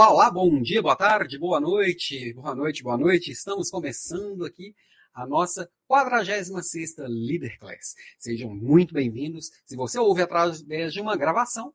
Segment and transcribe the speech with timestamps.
[0.00, 3.32] Olá, olá, bom dia, boa tarde, boa noite, boa noite, boa noite.
[3.32, 4.74] Estamos começando aqui
[5.12, 7.94] a nossa 46 Leader Class.
[8.16, 9.50] Sejam muito bem-vindos.
[9.66, 11.74] Se você ouve através de uma gravação,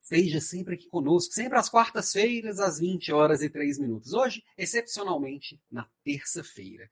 [0.00, 4.14] esteja sempre aqui conosco, sempre às quartas-feiras, às 20 horas e 3 minutos.
[4.14, 6.88] Hoje, excepcionalmente, na terça-feira.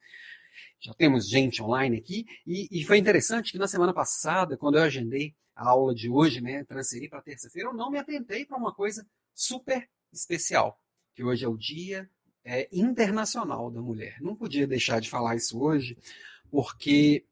[0.79, 4.83] Já temos gente online aqui e, e, foi interessante que na semana passada, quando eu
[4.83, 8.71] agendei a aula de hoje, né, transferi para terça-feira, eu não me atentei para uma
[8.71, 10.79] coisa super especial,
[11.13, 12.09] que hoje é o Dia
[12.43, 14.17] é, Internacional da Mulher.
[14.21, 15.97] Não podia deixar de falar isso hoje,
[16.49, 17.25] porque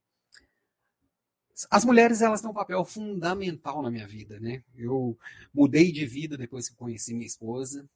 [1.72, 4.64] as mulheres elas têm um papel fundamental na minha vida, né?
[4.76, 5.18] Eu
[5.52, 7.90] mudei de vida depois que conheci minha esposa.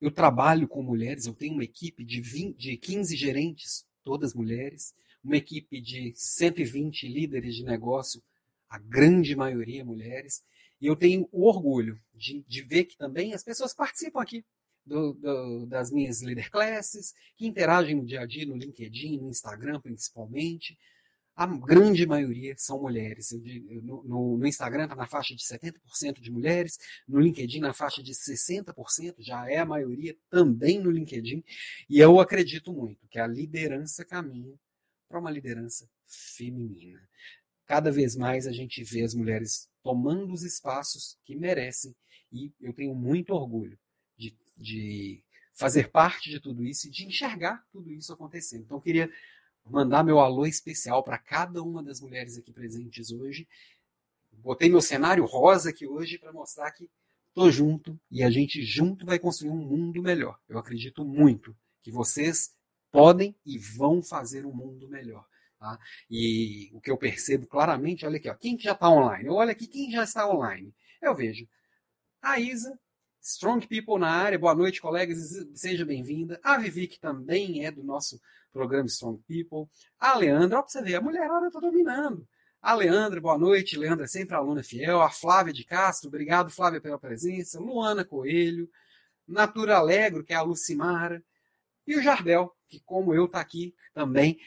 [0.00, 4.92] Eu trabalho com mulheres, eu tenho uma equipe de, 20, de 15 gerentes, todas mulheres,
[5.22, 8.20] uma equipe de 120 líderes de negócio,
[8.68, 10.42] a grande maioria mulheres.
[10.82, 14.44] E eu tenho o orgulho de, de ver que também as pessoas participam aqui
[14.84, 19.30] do, do, das minhas leader classes, que interagem no dia a dia, no LinkedIn, no
[19.30, 20.76] Instagram principalmente.
[21.36, 23.30] A grande maioria são mulheres.
[23.84, 28.02] No, no, no Instagram está na faixa de 70% de mulheres, no LinkedIn na faixa
[28.02, 31.44] de 60%, já é a maioria também no LinkedIn.
[31.88, 34.58] E eu acredito muito que a liderança caminha
[35.08, 37.00] para uma liderança feminina.
[37.72, 41.96] Cada vez mais a gente vê as mulheres tomando os espaços que merecem.
[42.30, 43.78] E eu tenho muito orgulho
[44.14, 48.64] de, de fazer parte de tudo isso e de enxergar tudo isso acontecendo.
[48.64, 49.10] Então, eu queria
[49.64, 53.48] mandar meu alô especial para cada uma das mulheres aqui presentes hoje.
[54.30, 56.90] Botei meu cenário rosa aqui hoje para mostrar que
[57.28, 60.38] estou junto e a gente junto vai construir um mundo melhor.
[60.46, 62.54] Eu acredito muito que vocês
[62.90, 65.26] podem e vão fazer um mundo melhor.
[65.62, 65.78] Tá?
[66.10, 69.28] E o que eu percebo claramente, olha aqui, ó, quem que já está online?
[69.28, 70.74] Eu olho aqui quem já está online.
[71.00, 71.46] Eu vejo
[72.20, 72.76] a Isa,
[73.20, 75.20] Strong People na área, boa noite, colegas,
[75.54, 76.40] seja bem-vinda.
[76.42, 78.20] A Vivi, que também é do nosso
[78.52, 79.70] programa Strong People.
[80.00, 82.26] A Leandra, ó, pra você ver, a mulherada está dominando.
[82.60, 83.78] A Leandra, boa noite.
[83.78, 85.00] Leandra sempre aluna fiel.
[85.00, 87.60] A Flávia de Castro, obrigado, Flávia, pela presença.
[87.60, 88.68] Luana Coelho.
[89.28, 91.22] Natura Alegro, que é a Lucimara.
[91.86, 94.40] E o Jardel, que, como eu, está aqui também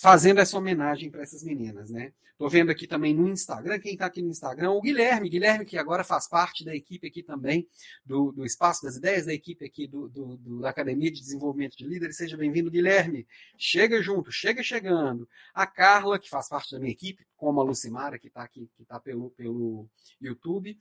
[0.00, 2.12] fazendo essa homenagem para essas meninas, né?
[2.38, 5.78] Tô vendo aqui também no Instagram, quem está aqui no Instagram, o Guilherme, Guilherme que
[5.78, 7.66] agora faz parte da equipe aqui também,
[8.04, 11.78] do, do Espaço das Ideias, da equipe aqui do, do, do da Academia de Desenvolvimento
[11.78, 12.18] de Líderes.
[12.18, 13.26] Seja bem-vindo, Guilherme.
[13.56, 15.26] Chega junto, chega chegando.
[15.54, 18.82] A Carla, que faz parte da minha equipe, como a Lucimara, que está aqui, que
[18.82, 19.88] está pelo, pelo
[20.20, 20.78] YouTube.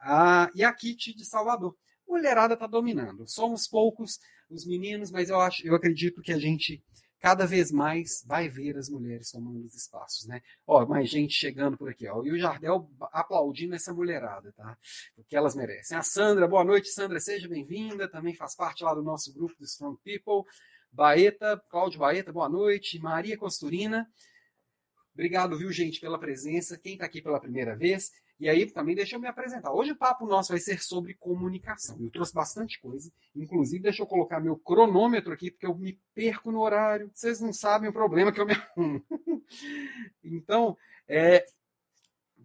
[0.00, 1.76] A, e a Kit de Salvador.
[2.08, 3.28] Mulherada está dominando.
[3.28, 4.18] Somos poucos
[4.48, 6.82] os meninos, mas eu, acho, eu acredito que a gente
[7.20, 10.42] cada vez mais vai ver as mulheres tomando os espaços, né?
[10.66, 12.22] Ó, mais gente chegando por aqui, ó.
[12.24, 14.76] E o Jardel aplaudindo essa mulherada, tá?
[15.16, 15.96] O que elas merecem.
[15.96, 18.08] A Sandra, boa noite, Sandra, seja bem-vinda.
[18.08, 20.50] Também faz parte lá do nosso grupo do Strong People.
[20.92, 22.98] Baeta, Cláudio Baeta, boa noite.
[22.98, 24.08] Maria Costurina.
[25.14, 26.78] Obrigado, viu, gente, pela presença.
[26.78, 29.72] Quem está aqui pela primeira vez, e aí também deixa eu me apresentar.
[29.72, 31.96] Hoje o papo nosso vai ser sobre comunicação.
[32.00, 33.10] Eu trouxe bastante coisa.
[33.34, 37.10] Inclusive, deixa eu colocar meu cronômetro aqui, porque eu me perco no horário.
[37.14, 39.02] Vocês não sabem o problema que eu me arrumo.
[40.22, 40.76] então,
[41.08, 41.46] é,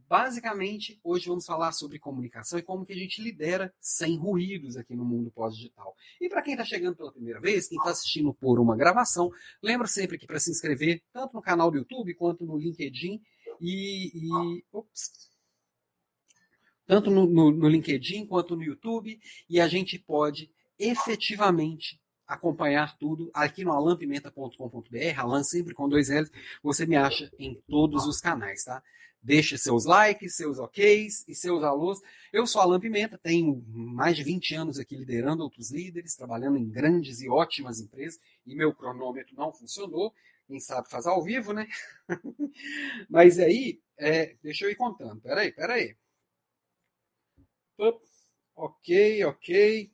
[0.07, 4.95] basicamente, hoje vamos falar sobre comunicação e como que a gente lidera sem ruídos aqui
[4.95, 5.93] no mundo pós-digital.
[6.21, 9.29] E para quem está chegando pela primeira vez, quem está assistindo por uma gravação,
[9.61, 13.21] lembra sempre que para se inscrever, tanto no canal do YouTube quanto no LinkedIn,
[13.61, 15.30] e, e ops,
[16.91, 19.17] tanto no, no, no LinkedIn quanto no YouTube,
[19.49, 21.97] e a gente pode efetivamente
[22.27, 24.57] acompanhar tudo aqui no alampimenta.com.br,
[25.15, 26.29] Alan sempre com dois L's,
[26.61, 28.83] você me acha em todos os canais, tá?
[29.23, 32.01] Deixe seus likes, seus oks e seus alôs.
[32.33, 36.67] Eu sou Alan Pimenta, tenho mais de 20 anos aqui liderando outros líderes, trabalhando em
[36.67, 40.13] grandes e ótimas empresas, e meu cronômetro não funcionou.
[40.45, 41.69] Quem sabe faz ao vivo, né?
[43.09, 45.21] Mas aí, é, deixa eu ir contando.
[45.21, 45.95] Peraí, peraí.
[48.55, 49.91] Ok, ok.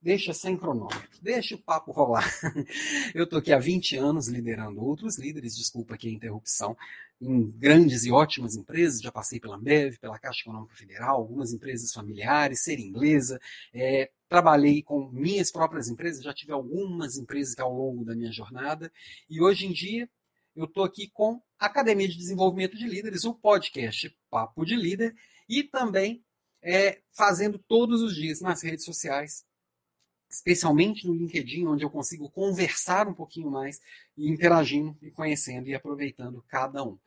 [0.00, 2.30] Deixa sem cronômetro, deixa o papo rolar.
[3.14, 6.76] Eu estou aqui há 20 anos liderando outros líderes, desculpa aqui a interrupção,
[7.18, 9.00] em grandes e ótimas empresas.
[9.00, 13.40] Já passei pela Ambev, pela Caixa Econômica Federal, algumas empresas familiares, ser inglesa.
[13.72, 18.92] É, trabalhei com minhas próprias empresas, já tive algumas empresas ao longo da minha jornada.
[19.28, 20.06] E hoje em dia
[20.54, 25.14] eu estou aqui com a Academia de Desenvolvimento de Líderes, o podcast Papo de Líder,
[25.48, 26.23] e também
[26.64, 29.44] é, fazendo todos os dias nas redes sociais,
[30.30, 33.80] especialmente no LinkedIn, onde eu consigo conversar um pouquinho mais
[34.16, 36.98] e interagindo e conhecendo e aproveitando cada um.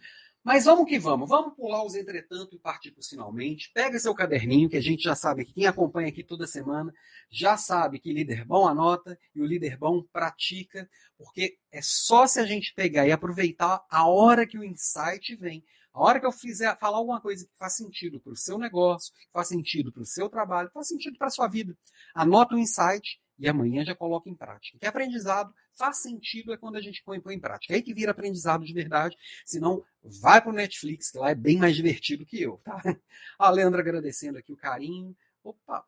[0.43, 3.69] Mas vamos que vamos, vamos pular os entretanto e partir para finalmente.
[3.73, 6.93] Pega seu caderninho, que a gente já sabe que quem acompanha aqui toda semana
[7.29, 12.39] já sabe que líder bom anota e o líder bom pratica, porque é só se
[12.39, 15.65] a gente pegar e aproveitar a hora que o insight vem,
[15.97, 19.11] a hora que eu fizer falar alguma coisa que faz sentido para o seu negócio,
[19.15, 21.75] que faz sentido para o seu trabalho, que faz sentido para a sua vida.
[22.13, 24.77] Anota o insight e amanhã já coloca em prática.
[24.77, 27.73] Que aprendizado faz sentido é quando a gente põe, põe em prática.
[27.73, 29.17] É aí que vira aprendizado de verdade.
[29.43, 29.83] Senão,
[30.21, 32.61] vai para o Netflix, que lá é bem mais divertido que eu.
[32.63, 32.79] Tá?
[33.39, 35.17] A Leandra agradecendo aqui o carinho.
[35.43, 35.83] Opa!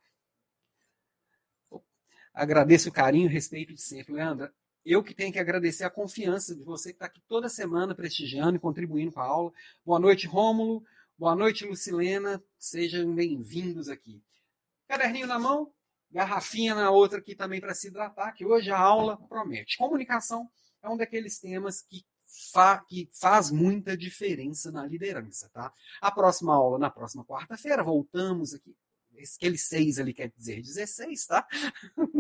[2.34, 4.14] Agradeço o carinho e respeito de sempre.
[4.14, 4.52] Leandra,
[4.92, 8.56] eu que tenho que agradecer a confiança de você que está aqui toda semana prestigiando
[8.56, 9.54] e contribuindo com a aula.
[9.86, 10.84] Boa noite, Rômulo.
[11.16, 12.44] Boa noite, Lucilena.
[12.58, 14.20] Sejam bem-vindos aqui.
[14.88, 15.72] Caderninho na mão,
[16.10, 19.78] garrafinha na outra aqui também para se hidratar, que hoje a aula promete.
[19.78, 20.50] Comunicação
[20.82, 22.04] é um daqueles temas que,
[22.52, 25.72] fa que faz muita diferença na liderança, tá?
[26.02, 28.76] A próxima aula, na próxima quarta-feira, voltamos aqui
[29.36, 31.48] aquele 6 ali quer dizer 16, tá?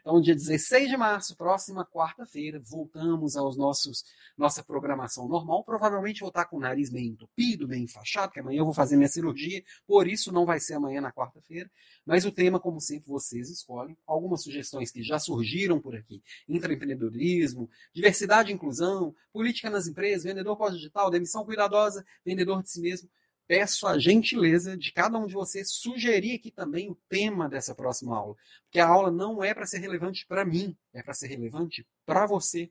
[0.00, 4.04] então, dia 16 de março, próxima quarta-feira, voltamos aos nossos
[4.36, 5.64] nossa programação normal.
[5.64, 8.96] Provavelmente vou estar com o nariz meio entupido, meio enfaixado, porque amanhã eu vou fazer
[8.96, 11.70] minha cirurgia, por isso não vai ser amanhã na quarta-feira.
[12.04, 13.96] Mas o tema, como sempre, vocês escolhem.
[14.06, 20.56] Algumas sugestões que já surgiram por aqui: intraempreendedorismo, diversidade e inclusão, política nas empresas, vendedor
[20.56, 23.08] pós-digital, demissão cuidadosa, vendedor de si mesmo
[23.46, 28.16] peço a gentileza de cada um de vocês sugerir aqui também o tema dessa próxima
[28.16, 28.36] aula.
[28.64, 32.26] Porque a aula não é para ser relevante para mim, é para ser relevante para
[32.26, 32.70] você.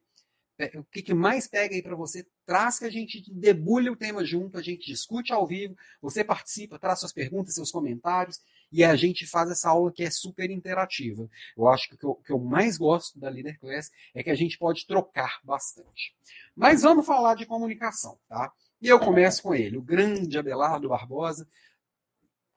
[0.58, 2.26] É, o que, que mais pega aí para você?
[2.46, 6.78] Traz que a gente debulha o tema junto, a gente discute ao vivo, você participa,
[6.78, 8.40] traz suas perguntas, seus comentários,
[8.72, 11.28] e a gente faz essa aula que é super interativa.
[11.58, 14.30] Eu acho que o que eu, que eu mais gosto da Leader Class é que
[14.30, 16.16] a gente pode trocar bastante.
[16.56, 18.54] Mas vamos falar de comunicação, tá?
[18.84, 21.48] E eu começo com ele, o grande Abelardo Barbosa.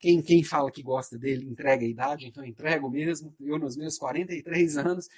[0.00, 3.32] Quem, quem fala que gosta dele entrega a idade, então entrego mesmo.
[3.38, 5.08] Eu, nos meus 43 anos,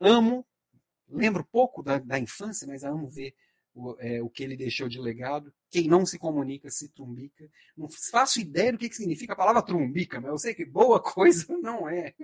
[0.00, 0.42] amo,
[1.06, 3.34] lembro pouco da, da infância, mas amo ver
[3.74, 5.52] o, é, o que ele deixou de legado.
[5.70, 7.46] Quem não se comunica se trumbica.
[7.76, 10.98] Não faço ideia do que, que significa a palavra trumbica, mas eu sei que boa
[11.02, 12.14] coisa não é.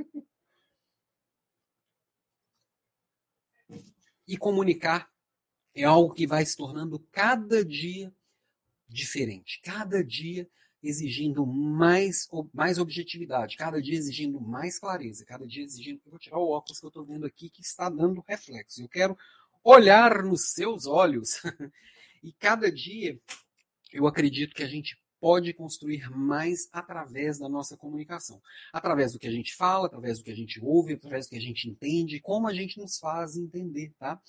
[4.26, 5.11] E comunicar
[5.74, 8.12] é algo que vai se tornando cada dia
[8.88, 10.48] diferente, cada dia
[10.82, 16.00] exigindo mais, mais objetividade, cada dia exigindo mais clareza, cada dia exigindo.
[16.04, 18.82] Eu vou tirar o óculos que eu estou vendo aqui que está dando reflexo.
[18.82, 19.16] Eu quero
[19.62, 21.40] olhar nos seus olhos.
[22.22, 23.18] e cada dia
[23.92, 28.42] eu acredito que a gente pode construir mais através da nossa comunicação.
[28.72, 31.36] Através do que a gente fala, através do que a gente ouve, através do que
[31.36, 34.20] a gente entende, como a gente nos faz entender, tá?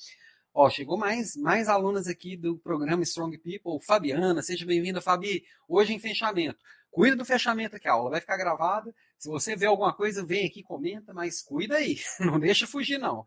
[0.55, 3.83] Ó, chegou mais, mais alunas aqui do programa Strong People.
[3.83, 5.43] Fabiana, seja bem-vinda, Fabi.
[5.67, 6.59] Hoje em fechamento.
[6.91, 8.93] Cuida do fechamento aqui, a aula vai ficar gravada.
[9.17, 11.97] Se você vê alguma coisa, vem aqui, comenta, mas cuida aí.
[12.21, 13.25] Não deixa fugir, não.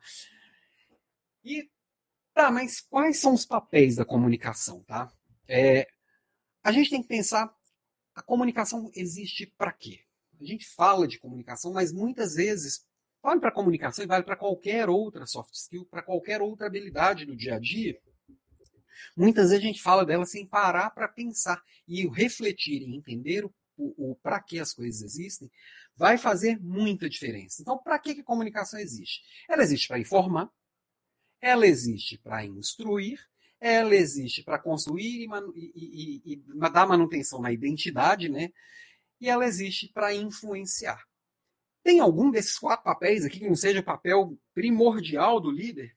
[1.45, 1.69] E,
[2.33, 5.13] tá, mas quais são os papéis da comunicação, tá?
[5.49, 5.89] É,
[6.63, 7.53] a gente tem que pensar,
[8.15, 10.05] a comunicação existe para quê?
[10.41, 12.86] A gente fala de comunicação, mas muitas vezes
[13.27, 17.35] Vale para comunicação e vale para qualquer outra soft skill, para qualquer outra habilidade do
[17.35, 18.01] dia a dia.
[19.17, 23.53] Muitas vezes a gente fala dela sem parar para pensar e refletir e entender o,
[23.77, 25.51] o, o para que as coisas existem,
[25.97, 27.61] vai fazer muita diferença.
[27.61, 29.23] Então, para que, que a comunicação existe?
[29.49, 30.49] Ela existe para informar,
[31.41, 33.19] ela existe para instruir,
[33.59, 35.29] ela existe para construir e,
[35.75, 38.51] e, e, e, dar manutenção na identidade, né?
[39.21, 41.05] E ela existe para influenciar.
[41.87, 45.97] Tem algum desses quatro papéis aqui que não seja o papel primordial do líder?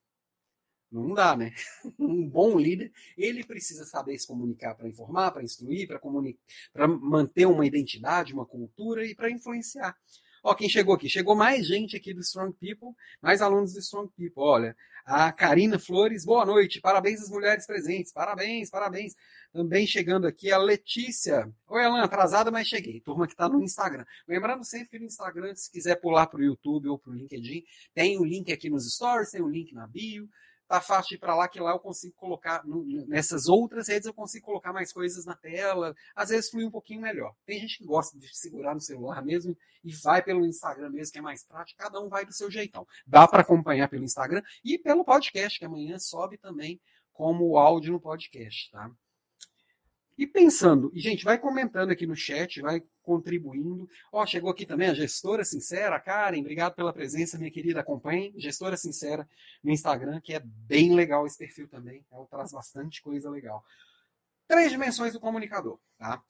[0.92, 1.52] Não dá, né?
[1.98, 7.66] Um bom líder, ele precisa saber se comunicar para informar, para instruir, para manter uma
[7.66, 9.98] identidade, uma cultura e para influenciar.
[10.44, 11.10] Ó, quem chegou aqui?
[11.10, 14.42] Chegou mais gente aqui do Strong People, mais alunos do Strong People.
[14.42, 16.80] Olha, a Karina Flores, boa noite.
[16.80, 18.12] Parabéns às mulheres presentes.
[18.12, 19.16] Parabéns, parabéns.
[19.52, 21.52] Também chegando aqui a Letícia.
[21.68, 23.02] Oi, Alan, atrasada, mas cheguei.
[23.02, 24.06] Turma que está no Instagram.
[24.28, 27.64] Lembrando sempre que no Instagram, se quiser pular para o YouTube ou para o LinkedIn,
[27.94, 30.30] tem o link aqui nos stories, tem o link na bio
[30.70, 32.64] tá fácil de ir para lá, que lá eu consigo colocar,
[33.08, 37.02] nessas outras redes eu consigo colocar mais coisas na tela, às vezes flui um pouquinho
[37.02, 37.36] melhor.
[37.44, 41.18] Tem gente que gosta de segurar no celular mesmo e vai pelo Instagram mesmo, que
[41.18, 42.86] é mais prático, cada um vai do seu jeitão.
[43.08, 46.80] Dá para acompanhar pelo Instagram e pelo podcast, que amanhã sobe também
[47.12, 48.92] como áudio no podcast, tá?
[50.20, 53.90] E pensando, e gente, vai comentando aqui no chat, vai contribuindo.
[54.12, 58.34] Ó, oh, chegou aqui também a gestora sincera, Karen, obrigado pela presença, minha querida, acompanhe.
[58.36, 59.26] Gestora sincera
[59.64, 62.06] no Instagram, que é bem legal esse perfil também.
[62.12, 63.64] Ela traz bastante coisa legal.
[64.46, 65.80] Três dimensões do comunicador.
[65.98, 66.22] Tá?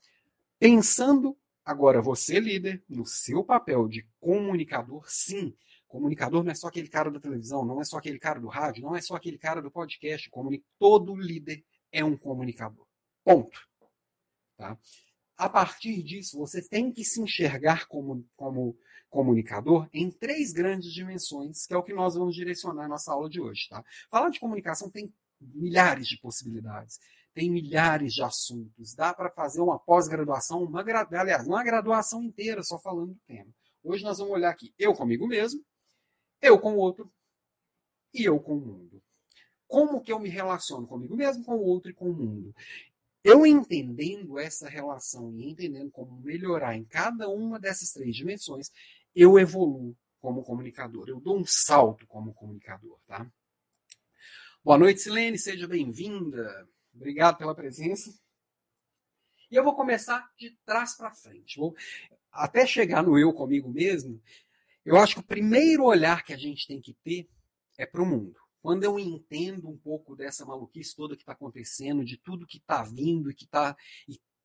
[0.60, 5.58] Pensando agora você, líder, no seu papel de comunicador, sim.
[5.88, 8.84] Comunicador não é só aquele cara da televisão, não é só aquele cara do rádio,
[8.84, 10.29] não é só aquele cara do podcast.
[10.77, 12.86] Todo líder é um comunicador.
[13.24, 13.67] Ponto.
[14.59, 14.77] Tá?
[15.37, 18.77] A partir disso, você tem que se enxergar como, como
[19.09, 23.29] comunicador em três grandes dimensões, que é o que nós vamos direcionar na nossa aula
[23.29, 23.69] de hoje.
[23.69, 23.81] Tá?
[24.11, 26.99] Falar de comunicação tem milhares de possibilidades,
[27.33, 28.93] tem milhares de assuntos.
[28.93, 33.49] Dá para fazer uma pós-graduação, uma, aliás, uma graduação inteira só falando do tema.
[33.81, 35.63] Hoje nós vamos olhar aqui eu comigo mesmo,
[36.41, 37.09] eu com o outro
[38.13, 39.01] e eu com o mundo.
[39.69, 42.53] Como que eu me relaciono comigo mesmo, com o outro e com o mundo?
[43.23, 48.71] Eu entendendo essa relação e entendendo como melhorar em cada uma dessas três dimensões,
[49.13, 53.29] eu evoluo como comunicador, eu dou um salto como comunicador, tá?
[54.63, 56.67] Boa noite, Silene, seja bem-vinda.
[56.93, 58.13] Obrigado pela presença.
[59.49, 61.57] E eu vou começar de trás para frente.
[61.57, 61.75] Vou
[62.31, 64.21] até chegar no eu comigo mesmo.
[64.85, 67.29] Eu acho que o primeiro olhar que a gente tem que ter
[67.77, 68.39] é para o mundo.
[68.69, 72.83] Quando eu entendo um pouco dessa maluquice toda que está acontecendo, de tudo que está
[72.83, 73.75] vindo e que está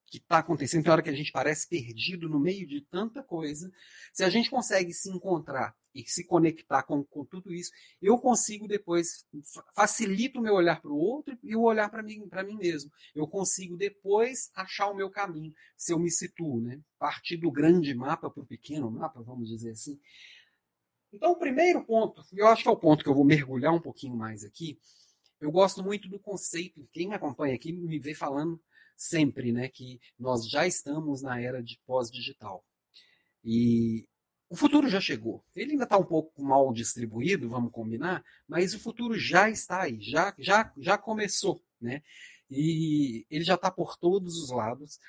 [0.07, 3.71] que está acontecendo, tem hora que a gente parece perdido no meio de tanta coisa.
[4.11, 7.69] Se a gente consegue se encontrar e se conectar com, com tudo isso,
[8.01, 9.27] eu consigo depois,
[9.75, 12.89] facilito o meu olhar para o outro e o olhar para mim, mim mesmo.
[13.13, 16.79] Eu consigo depois achar o meu caminho, se eu me situo, né?
[16.97, 19.99] Partir do grande mapa para o pequeno mapa, vamos dizer assim.
[21.15, 23.79] Então, o primeiro ponto, eu acho que é o ponto que eu vou mergulhar um
[23.79, 24.77] pouquinho mais aqui,
[25.39, 28.61] eu gosto muito do conceito, quem me acompanha aqui me vê falando
[28.97, 32.65] sempre, né, que nós já estamos na era de pós-digital.
[33.45, 34.05] E
[34.49, 35.41] o futuro já chegou.
[35.55, 39.97] Ele ainda está um pouco mal distribuído, vamos combinar, mas o futuro já está aí,
[40.01, 42.03] já, já, já começou, né?
[42.49, 44.99] E ele já está por todos os lados.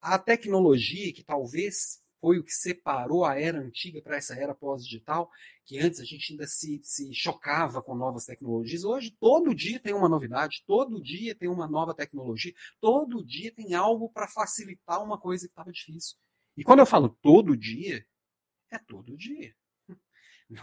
[0.00, 5.30] A tecnologia, que talvez foi o que separou a era antiga para essa era pós-digital,
[5.66, 8.82] que antes a gente ainda se, se chocava com novas tecnologias.
[8.82, 13.74] Hoje, todo dia tem uma novidade, todo dia tem uma nova tecnologia, todo dia tem
[13.74, 16.16] algo para facilitar uma coisa que estava difícil.
[16.56, 18.02] E quando eu falo todo dia,
[18.70, 19.54] é todo dia.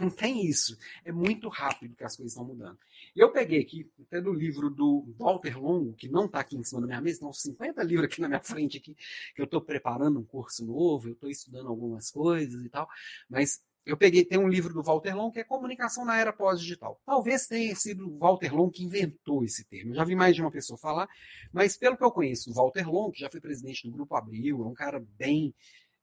[0.00, 0.78] Não tem isso.
[1.04, 2.78] É muito rápido que as coisas estão mudando.
[3.14, 6.80] Eu peguei aqui, até do livro do Walter Longo, que não está aqui em cima
[6.80, 8.94] da minha mesa, estão 50 livros aqui na minha frente, aqui,
[9.34, 12.88] que eu estou preparando um curso novo, eu estou estudando algumas coisas e tal.
[13.28, 17.00] Mas eu peguei, tem um livro do Walter Long que é Comunicação na Era Pós-Digital.
[17.04, 19.90] Talvez tenha sido o Walter Long que inventou esse termo.
[19.90, 21.08] Eu já vi mais de uma pessoa falar,
[21.52, 24.62] mas pelo que eu conheço do Walter Long, que já foi presidente do Grupo Abril,
[24.62, 25.52] é um cara bem,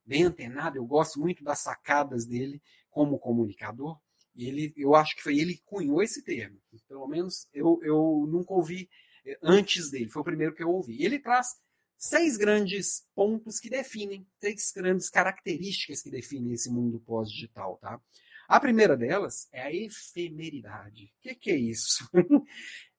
[0.05, 3.99] bem antenado, eu gosto muito das sacadas dele como comunicador.
[4.35, 6.57] Ele, eu acho que foi ele que cunhou esse termo.
[6.87, 8.89] Pelo menos eu, eu nunca ouvi
[9.25, 11.03] eh, antes dele, foi o primeiro que eu ouvi.
[11.03, 11.55] Ele traz
[11.97, 17.77] seis grandes pontos que definem, seis grandes características que definem esse mundo pós-digital.
[17.81, 17.99] Tá?
[18.47, 21.05] A primeira delas é a efemeridade.
[21.05, 22.09] O que, que é isso?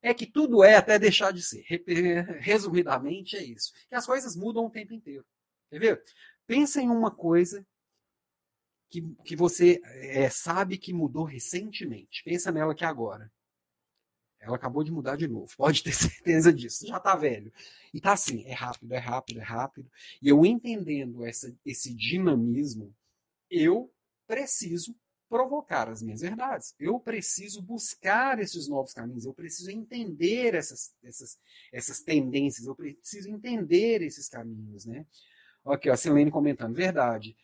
[0.02, 1.64] é que tudo é até deixar de ser.
[2.38, 3.72] Resumidamente, é isso.
[3.88, 5.24] Que as coisas mudam o tempo inteiro.
[5.70, 6.02] Quer ver?
[6.46, 7.66] Pensa em uma coisa
[8.90, 12.22] que, que você é, sabe que mudou recentemente.
[12.24, 13.32] Pensa nela aqui agora.
[14.40, 15.50] Ela acabou de mudar de novo.
[15.56, 16.86] Pode ter certeza disso.
[16.86, 17.52] Já está velho.
[17.94, 19.90] E tá assim, é rápido, é rápido, é rápido.
[20.20, 22.94] E eu entendendo essa, esse dinamismo,
[23.48, 23.92] eu
[24.26, 24.96] preciso
[25.28, 26.74] provocar as minhas verdades.
[26.78, 29.24] Eu preciso buscar esses novos caminhos.
[29.24, 31.38] Eu preciso entender essas, essas,
[31.72, 32.66] essas tendências.
[32.66, 35.06] Eu preciso entender esses caminhos, né?
[35.64, 37.36] Aqui, ó, a Silene comentando, verdade.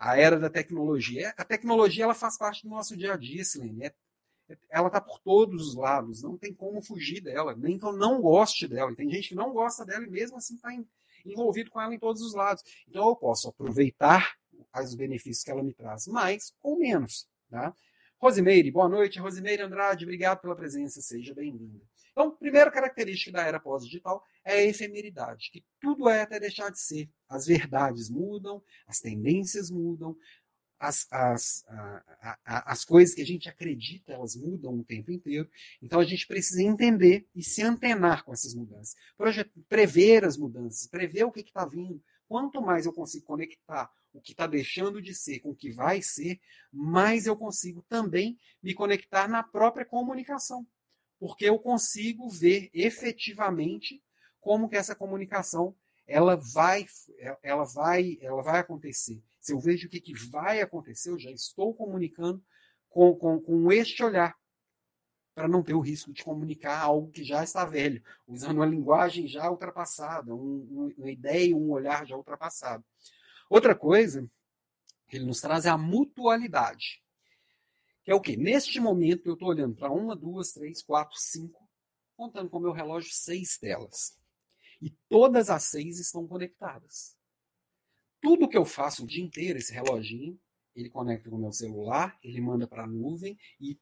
[0.00, 1.34] A era da tecnologia.
[1.36, 3.84] A tecnologia ela faz parte do nosso dia a dia, Silene.
[3.84, 3.94] É,
[4.48, 7.92] é, ela está por todos os lados, não tem como fugir dela, nem que eu
[7.92, 8.96] não goste dela.
[8.96, 10.70] Tem gente que não gosta dela e mesmo assim está
[11.26, 12.64] envolvido com ela em todos os lados.
[12.88, 14.36] Então eu posso aproveitar
[14.74, 17.28] os benefícios que ela me traz, mais ou menos.
[17.50, 17.74] Tá?
[18.18, 19.18] Rosimeire, boa noite.
[19.18, 21.89] Rosimeire Andrade, obrigado pela presença, seja bem-vinda.
[22.12, 26.80] Então, primeira característica da era pós-digital é a efemeridade, que tudo é até deixar de
[26.80, 27.08] ser.
[27.28, 30.16] As verdades mudam, as tendências mudam,
[30.80, 35.48] as, as, a, a, as coisas que a gente acredita, elas mudam o tempo inteiro.
[35.82, 38.96] Então a gente precisa entender e se antenar com essas mudanças.
[39.68, 42.02] prever as mudanças, prever o que está vindo.
[42.26, 46.00] Quanto mais eu consigo conectar o que está deixando de ser com o que vai
[46.00, 46.40] ser,
[46.72, 50.66] mais eu consigo também me conectar na própria comunicação
[51.20, 54.02] porque eu consigo ver efetivamente
[54.40, 56.86] como que essa comunicação ela vai,
[57.42, 59.22] ela vai, ela vai acontecer.
[59.38, 62.42] Se eu vejo o que, que vai acontecer, eu já estou comunicando
[62.88, 64.34] com, com, com este olhar.
[65.34, 69.28] para não ter o risco de comunicar algo que já está velho, usando uma linguagem
[69.28, 72.84] já ultrapassada, um, uma ideia, um olhar já ultrapassado.
[73.48, 74.28] Outra coisa
[75.06, 77.02] que ele nos traz é a mutualidade.
[78.04, 78.36] Que é o quê?
[78.36, 81.68] Neste momento eu estou olhando para uma, duas, três, quatro, cinco,
[82.16, 84.18] contando com o meu relógio, seis telas.
[84.80, 87.16] E todas as seis estão conectadas.
[88.20, 90.38] Tudo que eu faço o dia inteiro, esse reloginho,
[90.74, 93.78] ele conecta com o meu celular, ele manda para a nuvem e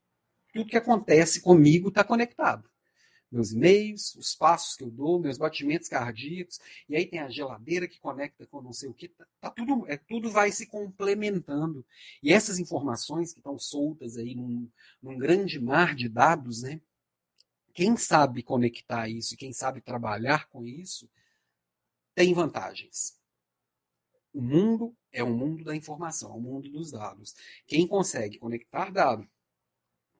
[0.52, 2.68] tudo que acontece comigo está conectado.
[3.30, 6.58] Meus e-mails, os passos que eu dou, meus batimentos cardíacos,
[6.88, 9.84] e aí tem a geladeira que conecta com não sei o que, tá, tá tudo,
[9.86, 11.84] é, tudo vai se complementando.
[12.22, 14.70] E essas informações que estão soltas aí num,
[15.02, 16.80] num grande mar de dados, né?
[17.74, 21.08] Quem sabe conectar isso, quem sabe trabalhar com isso,
[22.14, 23.16] tem vantagens.
[24.32, 27.34] O mundo é o mundo da informação, é o mundo dos dados.
[27.66, 29.28] Quem consegue conectar dado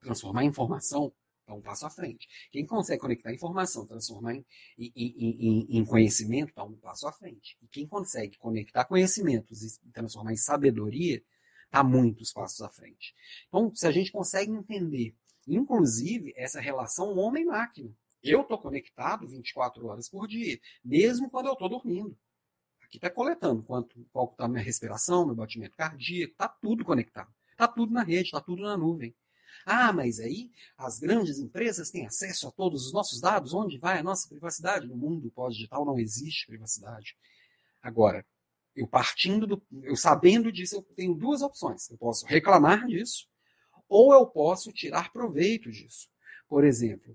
[0.00, 1.12] transformar informação,
[1.50, 2.28] é um passo à frente.
[2.50, 4.45] Quem consegue conectar informação, transformar em,
[4.78, 7.57] em, em, em conhecimento, está um passo à frente.
[7.62, 11.23] E quem consegue conectar conhecimentos e transformar em sabedoria,
[11.64, 13.14] está muitos passos à frente.
[13.49, 15.14] Então, se a gente consegue entender,
[15.47, 21.69] inclusive, essa relação homem-máquina, eu estou conectado 24 horas por dia, mesmo quando eu estou
[21.69, 22.19] dormindo.
[22.83, 27.31] Aqui está coletando quanto, qual está a minha respiração, meu batimento cardíaco, está tudo conectado.
[27.52, 29.14] Está tudo na rede, está tudo na nuvem.
[29.71, 33.99] Ah, mas aí as grandes empresas têm acesso a todos os nossos dados, onde vai
[33.99, 34.87] a nossa privacidade?
[34.87, 37.15] No mundo pós-digital não existe privacidade.
[37.83, 38.25] Agora,
[38.75, 39.63] eu partindo do.
[39.83, 41.91] Eu sabendo disso, eu tenho duas opções.
[41.91, 43.28] Eu posso reclamar disso,
[43.87, 46.09] ou eu posso tirar proveito disso.
[46.49, 47.15] Por exemplo,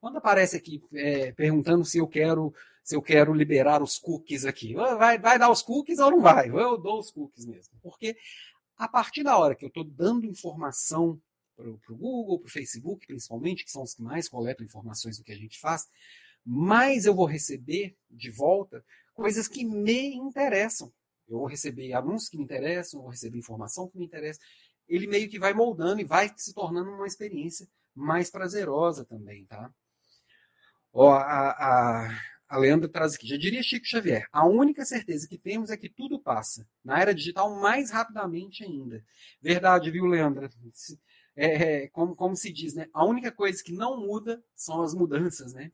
[0.00, 4.74] quando aparece aqui é, perguntando se eu quero se eu quero liberar os cookies aqui,
[4.74, 6.48] vai, vai dar os cookies ou não vai?
[6.48, 7.78] Eu dou os cookies mesmo.
[7.80, 8.16] Porque
[8.76, 11.20] a partir da hora que eu estou dando informação
[11.62, 15.24] para o Google, para o Facebook, principalmente, que são os que mais coletam informações do
[15.24, 15.86] que a gente faz,
[16.44, 20.92] mais eu vou receber de volta coisas que me interessam.
[21.28, 24.40] Eu vou receber anúncios que me interessam, eu vou receber informação que me interessa.
[24.88, 29.72] Ele meio que vai moldando e vai se tornando uma experiência mais prazerosa também, tá?
[30.92, 35.38] Ó, a, a, a Leandra traz aqui, já diria Chico Xavier, a única certeza que
[35.38, 39.02] temos é que tudo passa, na era digital mais rapidamente ainda.
[39.40, 40.50] Verdade, viu, Leandra?
[41.34, 41.46] É,
[41.84, 42.88] é, como, como se diz, né?
[42.92, 45.72] A única coisa que não muda são as mudanças, né?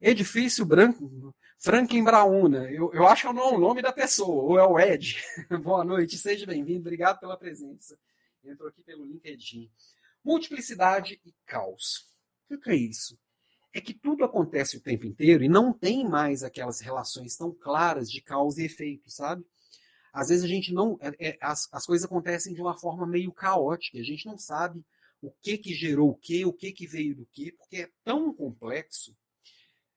[0.00, 2.70] Edifício Branco, Franklin Brauna.
[2.70, 5.22] Eu, eu acho que é o nome da pessoa, ou é o Ed.
[5.62, 7.96] Boa noite, seja bem-vindo, obrigado pela presença.
[8.44, 9.70] Entrou aqui pelo LinkedIn.
[10.24, 12.08] Multiplicidade e caos.
[12.50, 13.18] O que é isso?
[13.72, 18.10] É que tudo acontece o tempo inteiro e não tem mais aquelas relações tão claras
[18.10, 19.44] de causa e efeito, sabe?
[20.12, 20.98] Às vezes a gente não.
[21.00, 24.84] É, é, as, as coisas acontecem de uma forma meio caótica, a gente não sabe
[25.20, 28.34] o que que gerou o que, o que que veio do que, porque é tão
[28.34, 29.16] complexo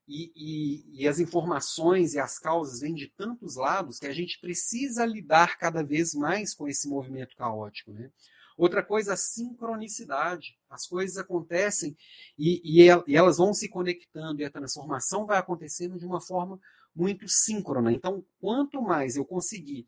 [0.08, 4.40] e, e, e, as informações e as causas vêm de tantos lados que a gente
[4.40, 7.92] precisa lidar cada vez mais com esse movimento caótico.
[7.92, 8.12] Né?
[8.56, 10.58] Outra coisa, a sincronicidade.
[10.70, 11.98] As coisas acontecem
[12.38, 16.60] e, e, elas vão se conectando e a transformação vai acontecendo de uma forma
[16.96, 17.92] muito síncrona.
[17.92, 19.88] Então, quanto mais eu conseguir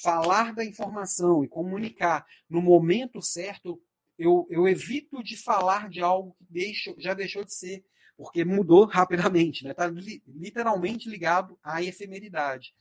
[0.00, 3.80] falar da informação e comunicar no momento certo,
[4.18, 7.84] eu, eu evito de falar de algo que deixo, já deixou de ser,
[8.16, 10.00] porque mudou rapidamente, está né?
[10.00, 12.74] li, literalmente ligado à efemeridade.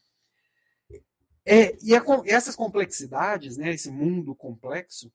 [1.45, 5.11] É, e a, essas complexidades, né, esse mundo complexo,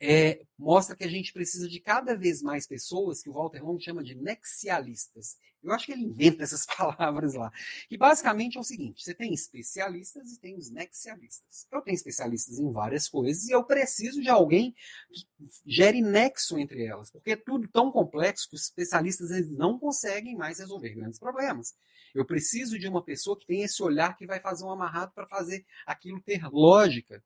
[0.00, 3.78] é, mostra que a gente precisa de cada vez mais pessoas que o Walter Long
[3.78, 5.36] chama de nexialistas.
[5.62, 7.50] Eu acho que ele inventa essas palavras lá.
[7.90, 11.66] E basicamente é o seguinte: você tem especialistas e tem os nexialistas.
[11.70, 14.74] Eu tenho especialistas em várias coisas e eu preciso de alguém
[15.10, 15.26] que
[15.66, 20.36] gere nexo entre elas, porque é tudo tão complexo que os especialistas eles não conseguem
[20.36, 21.74] mais resolver grandes problemas.
[22.14, 25.26] Eu preciso de uma pessoa que tem esse olhar que vai fazer um amarrado para
[25.26, 27.22] fazer aquilo ter lógica.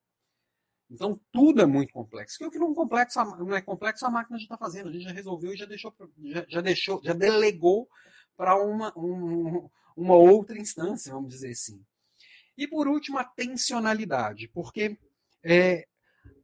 [0.92, 2.44] Então tudo é muito complexo.
[2.44, 4.90] O que não, complexo, não é complexo a máquina já está fazendo.
[4.90, 7.88] A gente já resolveu e já deixou, já, já deixou, já delegou
[8.36, 11.82] para uma, um, uma outra instância, vamos dizer assim.
[12.56, 14.98] E por último, a tensionalidade, porque
[15.42, 15.88] é,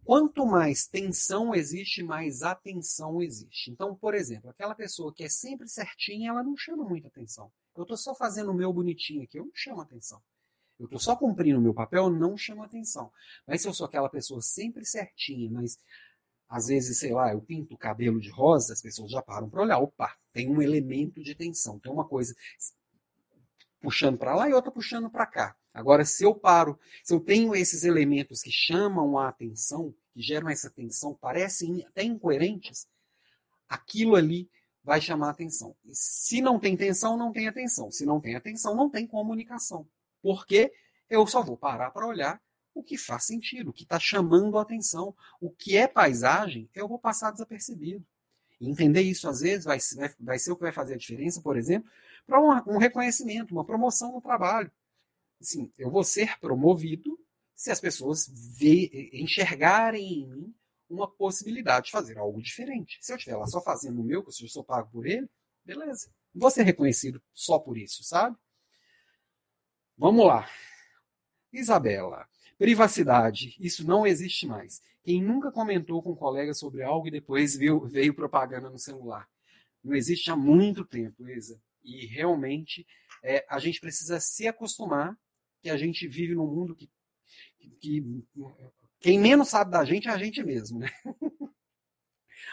[0.03, 3.71] quanto mais tensão existe, mais atenção existe.
[3.71, 7.53] Então, por exemplo, aquela pessoa que é sempre certinha, ela não chama muita atenção.
[7.77, 10.23] Eu estou só fazendo o meu bonitinho aqui, eu não chamo atenção.
[10.79, 13.11] Eu estou só cumprindo o meu papel, não chama atenção.
[13.47, 15.79] Mas se eu sou aquela pessoa sempre certinha, mas
[16.49, 19.62] às vezes, sei lá, eu pinto o cabelo de rosa, as pessoas já param para
[19.62, 19.79] olhar.
[19.79, 22.35] Opa, tem um elemento de tensão, tem uma coisa
[23.81, 25.57] puxando para lá e outra puxando para cá.
[25.75, 30.49] Agora, se eu paro, se eu tenho esses elementos que chamam a atenção, que geram
[30.49, 32.88] essa tensão, parecem até incoerentes,
[33.69, 34.51] aquilo ali
[34.83, 35.77] vai chamar atenção.
[35.85, 37.91] E se não tem tensão, não tem atenção.
[37.91, 39.87] Se não tem atenção, não tem comunicação.
[40.22, 40.72] Porque
[41.09, 42.40] eu só vou parar para olhar
[42.74, 45.14] o que faz sentido, o que está chamando a atenção.
[45.40, 48.04] O que é paisagem, eu vou passar desapercebido.
[48.61, 49.78] E entender isso, às vezes, vai,
[50.20, 51.90] vai, ser o que vai fazer a diferença, por exemplo,
[52.26, 54.70] para um, um reconhecimento, uma promoção no trabalho.
[55.40, 57.18] Assim, eu vou ser promovido
[57.54, 60.54] se as pessoas vê, enxergarem em mim
[60.88, 62.98] uma possibilidade de fazer algo diferente.
[63.00, 65.28] Se eu estiver lá só fazendo o meu, que eu sou pago por ele,
[65.64, 66.09] beleza.
[66.33, 68.37] Não vou ser reconhecido só por isso, sabe?
[69.99, 70.49] Vamos lá.
[71.53, 72.25] Isabela,
[72.57, 74.81] privacidade, isso não existe mais.
[75.03, 79.29] Quem nunca comentou com um colega sobre algo e depois viu, veio propaganda no celular?
[79.83, 81.61] Não existe há muito tempo, Isa.
[81.83, 82.87] E realmente
[83.25, 85.19] é, a gente precisa se acostumar
[85.61, 86.89] que a gente vive num mundo que,
[87.81, 88.25] que
[89.01, 90.91] quem menos sabe da gente é a gente mesmo, né?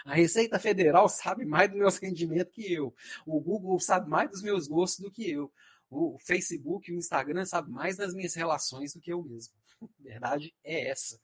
[0.04, 2.94] A Receita Federal sabe mais do meu rendimento que eu.
[3.26, 5.52] O Google sabe mais dos meus gostos do que eu.
[5.89, 9.54] O Facebook e o Instagram sabem mais das minhas relações do que eu mesmo.
[9.82, 11.19] A verdade é essa.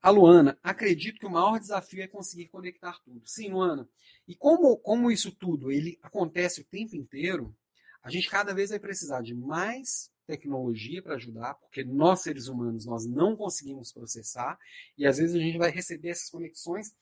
[0.00, 3.22] A Luana, acredito que o maior desafio é conseguir conectar tudo.
[3.24, 3.88] Sim, Luana.
[4.28, 7.56] E como, como isso tudo ele acontece o tempo inteiro,
[8.02, 12.84] a gente cada vez vai precisar de mais tecnologia para ajudar, porque nós seres humanos
[12.84, 14.58] nós não conseguimos processar
[14.96, 16.94] e às vezes a gente vai receber essas conexões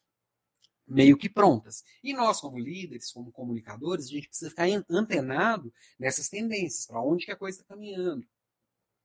[0.93, 1.83] meio que prontas.
[2.03, 7.25] E nós como líderes, como comunicadores, a gente precisa ficar antenado nessas tendências, para onde
[7.25, 8.27] que a coisa está caminhando,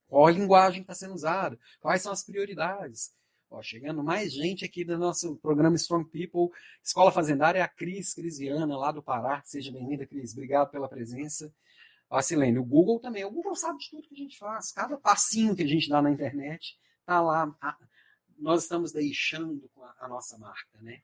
[0.08, 3.16] qual a linguagem está sendo usada, quais são as prioridades.
[3.50, 8.38] Ó, chegando mais gente aqui do nosso programa Strong People, Escola Fazendária, a Cris, Cris
[8.38, 9.42] Viana, lá do Pará.
[9.46, 10.34] Seja bem-vinda, Cris.
[10.34, 11.54] Obrigado pela presença.
[12.10, 13.24] Ó, Silene, o Google também.
[13.24, 14.74] O Google sabe de tudo que a gente faz.
[14.74, 17.50] Cada passinho que a gente dá na internet está lá.
[18.38, 21.02] Nós estamos deixando a nossa marca, né?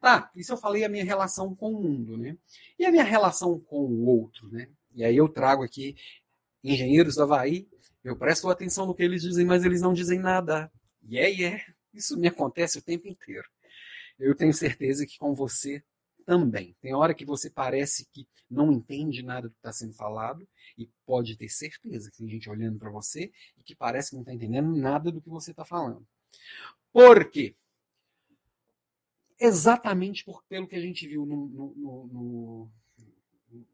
[0.00, 2.36] Tá, isso eu falei a minha relação com o mundo, né?
[2.78, 4.68] E a minha relação com o outro, né?
[4.94, 5.96] E aí eu trago aqui
[6.62, 7.68] engenheiros do Havaí,
[8.02, 10.70] eu presto atenção no que eles dizem, mas eles não dizem nada.
[11.08, 11.74] E yeah, é, yeah.
[11.92, 13.48] isso me acontece o tempo inteiro.
[14.18, 15.82] Eu tenho certeza que com você
[16.24, 16.76] também.
[16.80, 20.88] Tem hora que você parece que não entende nada do que está sendo falado e
[21.06, 24.32] pode ter certeza que tem gente olhando para você e que parece que não está
[24.32, 26.06] entendendo nada do que você está falando.
[26.92, 27.54] Por quê?
[29.40, 32.70] Exatamente por, pelo que a gente viu no, no,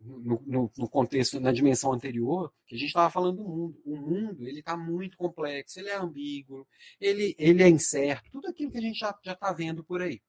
[0.00, 3.82] no, no, contexto, na dimensão anterior, que a gente estava falando do mundo.
[3.84, 6.66] O mundo ele está muito complexo, ele é ambíguo,
[7.00, 10.22] ele, ele é incerto, tudo aquilo que a gente já está vendo por aí.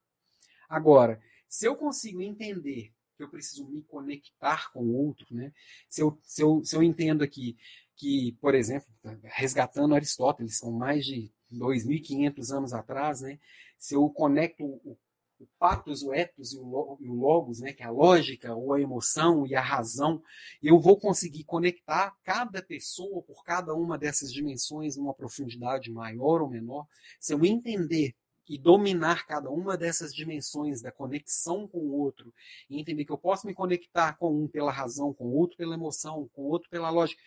[0.68, 5.52] Agora, se eu consigo entender que eu preciso me conectar com o outro, né?
[5.88, 7.56] se, eu, se, eu, se eu entendo aqui
[7.96, 8.88] que, por exemplo,
[9.24, 13.40] resgatando Aristóteles, são mais de 2.500 anos atrás, né?
[13.76, 14.96] se eu conecto o,
[15.40, 17.72] o patos, o ethos e o, logos, né?
[17.72, 20.22] que é a lógica, ou a emoção e a razão,
[20.62, 26.48] eu vou conseguir conectar cada pessoa por cada uma dessas dimensões numa profundidade maior ou
[26.48, 26.86] menor.
[27.20, 28.14] Se eu entender
[28.48, 32.32] e dominar cada uma dessas dimensões da conexão com o outro
[32.70, 36.28] e entender que eu posso me conectar com um pela razão, com outro pela emoção,
[36.32, 37.22] com outro pela lógica,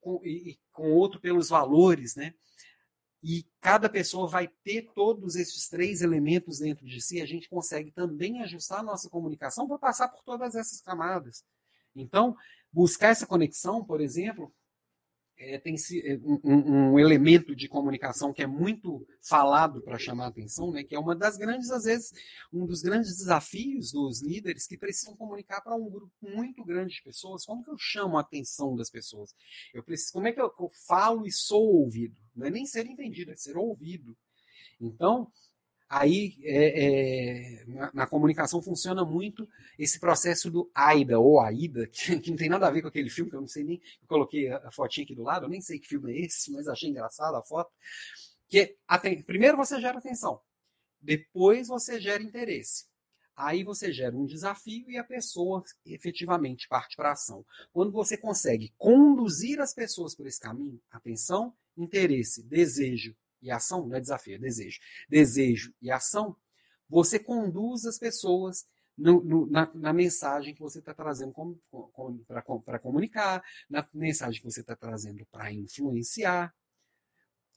[0.00, 2.34] com, e, com outro pelos valores, né?
[3.22, 7.90] E cada pessoa vai ter todos esses três elementos dentro de si, a gente consegue
[7.90, 11.44] também ajustar a nossa comunicação para passar por todas essas camadas.
[11.96, 12.36] Então,
[12.72, 14.52] buscar essa conexão, por exemplo,
[15.38, 15.74] é, tem
[16.04, 20.82] é, um, um, elemento de comunicação que é muito falado para chamar a atenção, né,
[20.82, 22.12] que é uma das grandes, às vezes,
[22.52, 27.02] um dos grandes desafios dos líderes que precisam comunicar para um grupo muito grande de
[27.02, 27.44] pessoas.
[27.44, 29.34] Como que eu chamo a atenção das pessoas?
[29.72, 32.20] Eu preciso, como é que eu, eu falo e sou ouvido?
[32.34, 34.16] Não é nem ser entendido, é ser ouvido.
[34.80, 35.30] Então,
[35.88, 39.48] Aí, é, é, na, na, comunicação funciona muito
[39.78, 43.08] esse processo do AIDA, ou AIDA, que, que, não tem nada a ver com aquele
[43.08, 45.48] filme, que eu não sei nem, eu coloquei a, a fotinha aqui do lado, eu
[45.48, 47.72] nem sei que filme é esse, mas achei engraçada a foto,
[48.48, 50.38] que é, primeiro você gera atenção,
[51.00, 52.86] depois você gera interesse.
[53.34, 57.46] Aí você gera um desafio e a pessoa efetivamente parte para a ação.
[57.72, 63.96] Quando você consegue conduzir as pessoas por esse caminho, atenção, interesse, desejo e ação, não
[63.96, 64.80] é desafio, é desejo.
[65.08, 66.36] Desejo e ação,
[66.88, 71.32] você conduz as pessoas no, no, na, na, mensagem que você está trazendo
[72.66, 76.52] para comunicar, na mensagem que você está trazendo para influenciar.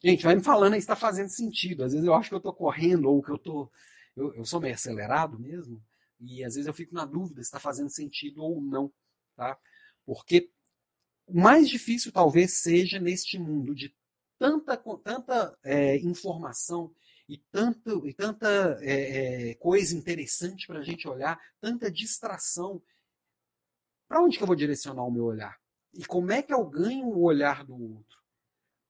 [0.04, 1.84] Gente, vai me falando aí está fazendo sentido.
[1.84, 3.72] Às vezes eu acho que eu estou correndo ou que eu estou.
[4.16, 5.82] Eu, eu sou meio acelerado mesmo,
[6.20, 8.92] e às vezes eu fico na dúvida se está fazendo sentido ou não.
[9.36, 9.58] Tá?
[10.06, 10.52] Porque
[11.26, 13.96] o mais difícil talvez seja neste mundo de
[14.42, 16.92] tanta, tanta é, informação
[17.30, 18.48] e, tanto, e tanta
[18.82, 22.82] é, é, coisa interessante para a gente olhar, tanta distração.
[24.08, 25.56] Para onde que eu vou direcionar o meu olhar?
[25.94, 28.20] E como é que eu ganho o olhar do outro?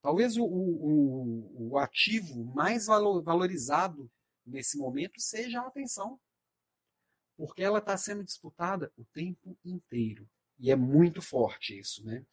[0.02, 4.10] Talvez o, o, o ativo mais valorizado
[4.46, 6.18] nesse momento seja a atenção.
[7.36, 10.30] Porque ela está sendo disputada o tempo inteiro.
[10.58, 12.26] E é muito forte isso, né?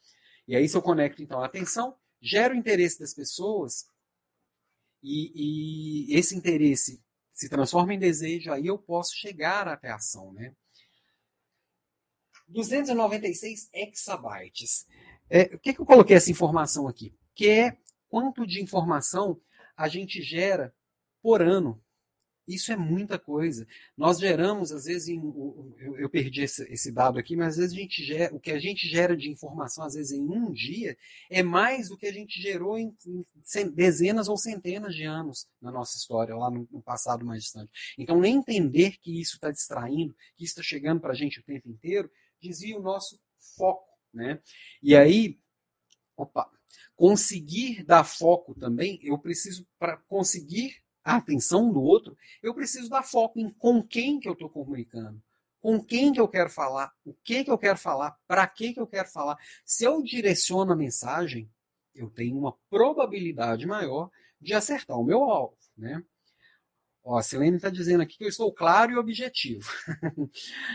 [0.47, 3.87] E aí, se eu conecto, então, a atenção, gera o interesse das pessoas,
[5.03, 7.03] e, e, esse interesse
[7.33, 10.55] se transforma em desejo, aí eu posso chegar até a ação, né?
[12.49, 14.87] 296 exabytes.
[15.31, 17.15] É, o que, que eu coloquei essa informação aqui?
[17.35, 17.79] Que é
[18.09, 19.41] quanto de informação
[19.77, 20.75] a gente gera
[21.23, 21.81] por ano
[22.49, 23.67] isso é muita coisa.
[23.97, 25.21] Nós geramos, às vezes, em,
[25.79, 28.51] eu, eu, perdi esse, esse, dado aqui, mas às vezes a gente gera, o que
[28.51, 30.97] a gente gera de informação, às vezes, em um dia,
[31.31, 35.71] é mais do que a gente gerou em, em dezenas ou centenas de anos na
[35.71, 37.71] nossa história, lá no, no passado mais distante.
[37.99, 41.45] Então, nem entender que isso está distraindo, que isso está chegando para a gente o
[41.45, 43.21] tempo inteiro, desvia o nosso
[43.57, 43.87] foco.
[44.13, 44.41] Né?
[44.83, 45.39] E aí,
[46.17, 46.51] opa,
[46.97, 53.03] conseguir dar foco também, eu preciso, para conseguir a atenção do outro, eu preciso dar
[53.03, 55.23] foco em com quem que eu estou comunicando,
[55.61, 58.81] com quem que eu quero falar, o que que eu quero falar, para que que
[58.81, 59.39] eu quero falar.
[59.65, 61.51] Se eu direciono a mensagem,
[61.95, 66.03] eu tenho uma probabilidade maior de acertar o meu alvo, né?
[67.11, 69.67] Ó, a Silene está dizendo aqui que eu estou claro e objetivo.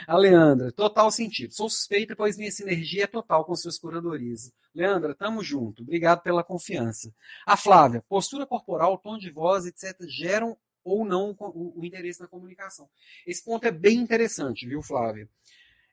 [0.08, 1.54] a Leandra, total sentido.
[1.54, 4.52] Sou suspeita, pois minha sinergia é total com suas curadorias.
[4.74, 5.84] Leandra, tamo junto.
[5.84, 7.14] Obrigado pela confiança.
[7.46, 12.28] A Flávia, postura corporal, tom de voz, etc., geram ou não o, o interesse na
[12.28, 12.90] comunicação.
[13.28, 15.30] Esse ponto é bem interessante, viu, Flávia?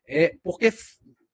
[0.08, 0.72] É porque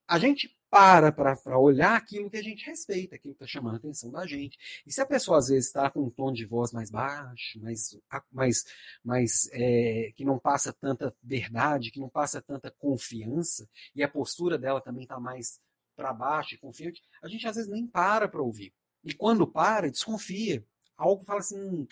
[0.09, 3.79] a gente para para olhar aquilo que a gente respeita, aquilo que está chamando a
[3.79, 4.59] atenção da gente.
[4.87, 7.99] E se a pessoa às vezes está com um tom de voz mais baixo, mais,
[8.31, 8.65] mais,
[9.03, 14.59] mais é, que não passa tanta verdade, que não passa tanta confiança, e a postura
[14.59, 15.59] dela também está mais
[15.97, 18.75] para baixo e confiante, a gente às vezes nem para para ouvir.
[19.03, 20.63] E quando para, desconfia.
[20.95, 21.87] Algo fala assim, hum,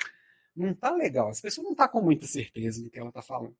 [0.55, 1.31] não está legal.
[1.31, 3.57] As pessoas não estão tá com muita certeza do que ela está falando.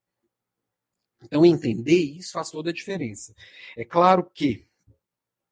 [1.23, 3.35] Então, entender isso faz toda a diferença.
[3.75, 4.67] É claro que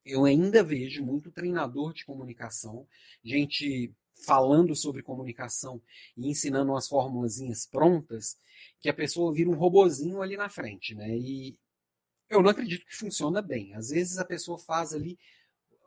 [0.04, 2.86] eu ainda vejo muito treinador de comunicação,
[3.24, 3.92] gente
[4.26, 5.80] falando sobre comunicação
[6.16, 8.38] e ensinando umas formulazinhas prontas,
[8.80, 11.16] que a pessoa vira um robozinho ali na frente, né?
[11.16, 11.56] E
[12.30, 13.74] eu não acredito que funciona bem.
[13.74, 15.18] Às vezes a pessoa faz ali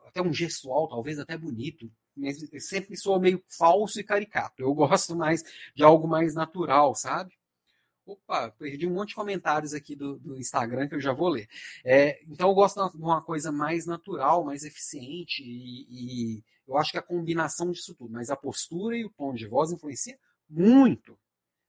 [0.06, 4.62] até um gestual, talvez até bonito, mas sempre soa meio falso e caricato.
[4.62, 5.42] Eu gosto mais
[5.74, 7.35] de algo mais natural, sabe?
[8.06, 11.48] Opa, perdi um monte de comentários aqui do, do Instagram que eu já vou ler.
[11.84, 16.92] É, então eu gosto de uma coisa mais natural, mais eficiente e, e, eu acho
[16.92, 20.16] que a combinação disso tudo, mas a postura e o tom de voz influencia
[20.48, 21.18] muito.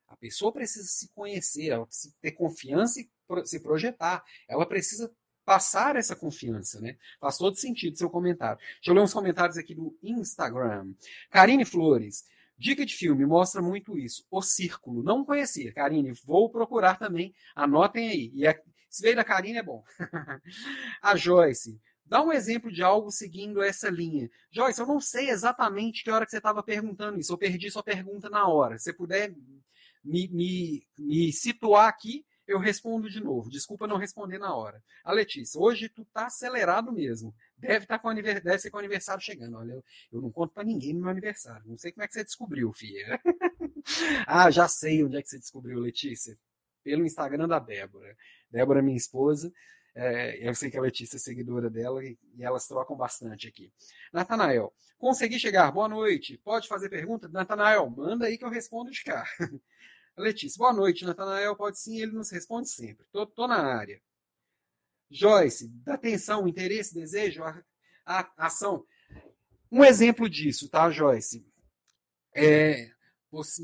[0.08, 3.10] A pessoa precisa se conhecer, ela precisa ter confiança e
[3.46, 4.24] se projetar.
[4.48, 5.12] Ela precisa
[5.44, 6.98] passar essa confiança, né?
[7.20, 8.60] Faz todo sentido seu comentário.
[8.76, 10.94] Deixa eu ler uns comentários aqui do Instagram.
[11.30, 12.26] Karine Flores.
[12.58, 14.26] Dica de filme mostra muito isso.
[14.32, 15.04] O Círculo.
[15.04, 15.72] Não conhecia.
[15.74, 17.34] Karine, vou procurar também.
[17.56, 18.32] Anotem aí.
[18.34, 19.84] E a, se veio da Karine é bom.
[21.02, 21.80] a Joyce.
[22.04, 24.30] Dá um exemplo de algo seguindo essa linha.
[24.50, 27.32] Joyce, eu não sei exatamente que hora que você estava perguntando isso.
[27.34, 28.78] Eu perdi sua pergunta na hora.
[28.78, 29.36] Se você puder
[30.04, 33.50] me, me, me situar aqui, eu respondo de novo.
[33.50, 34.82] Desculpa não responder na hora.
[35.04, 37.36] A Letícia, hoje tu tá acelerado mesmo.
[37.58, 39.58] Deve, tá com deve ser com aniversário chegando.
[39.58, 41.64] Olha, eu, eu não conto para ninguém no meu aniversário.
[41.66, 43.20] Não sei como é que você descobriu, filha.
[44.28, 46.38] ah, já sei onde é que você descobriu, Letícia.
[46.84, 48.16] Pelo Instagram da Débora.
[48.52, 49.52] Débora, minha esposa.
[49.96, 53.74] É, eu sei que a Letícia é seguidora dela e, e elas trocam bastante aqui.
[54.14, 55.72] Natanael, consegui chegar.
[55.72, 56.38] Boa noite.
[56.44, 57.28] Pode fazer pergunta?
[57.28, 59.26] Natanael, manda aí que eu respondo de cá.
[60.16, 61.56] Letícia, boa noite, Natanael.
[61.56, 63.08] Pode sim, ele nos responde sempre.
[63.12, 64.00] Tô, tô na área.
[65.10, 67.64] Joyce, da atenção, interesse, desejo, a,
[68.06, 68.86] a, ação.
[69.72, 71.46] Um exemplo disso, tá, Joyce?
[72.36, 72.92] É,
[73.32, 73.64] você,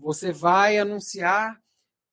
[0.00, 1.60] você vai anunciar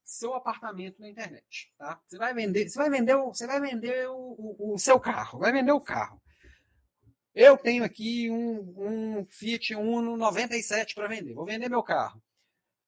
[0.04, 2.00] seu apartamento na internet, tá?
[2.06, 5.52] Você vai vender, você vai vender, você vai vender o, o, o seu carro, vai
[5.52, 6.22] vender o carro.
[7.34, 11.34] Eu tenho aqui um, um Fiat Uno 97 para vender.
[11.34, 12.24] Vou vender meu carro.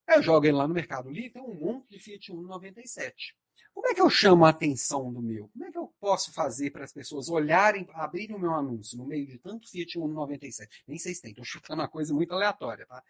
[0.08, 3.36] Eu jogo ele lá no Mercado Livre, tem um monte de Fiat Uno 97.
[3.78, 5.48] Como é que eu chamo a atenção do meu?
[5.50, 9.06] Como é que eu posso fazer para as pessoas olharem, abrirem o meu anúncio no
[9.06, 10.82] meio de tanto Fiat Uno 97?
[10.88, 13.00] Nem sei se tem, estou chutando uma coisa muito aleatória, tá?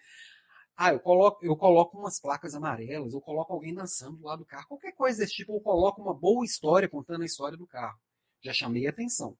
[0.77, 4.69] Ah, eu coloco, eu coloco umas placas amarelas, eu coloco alguém dançando lá do carro,
[4.69, 7.99] qualquer coisa desse tipo, eu coloco uma boa história contando a história do carro.
[8.43, 9.39] Já chamei a atenção.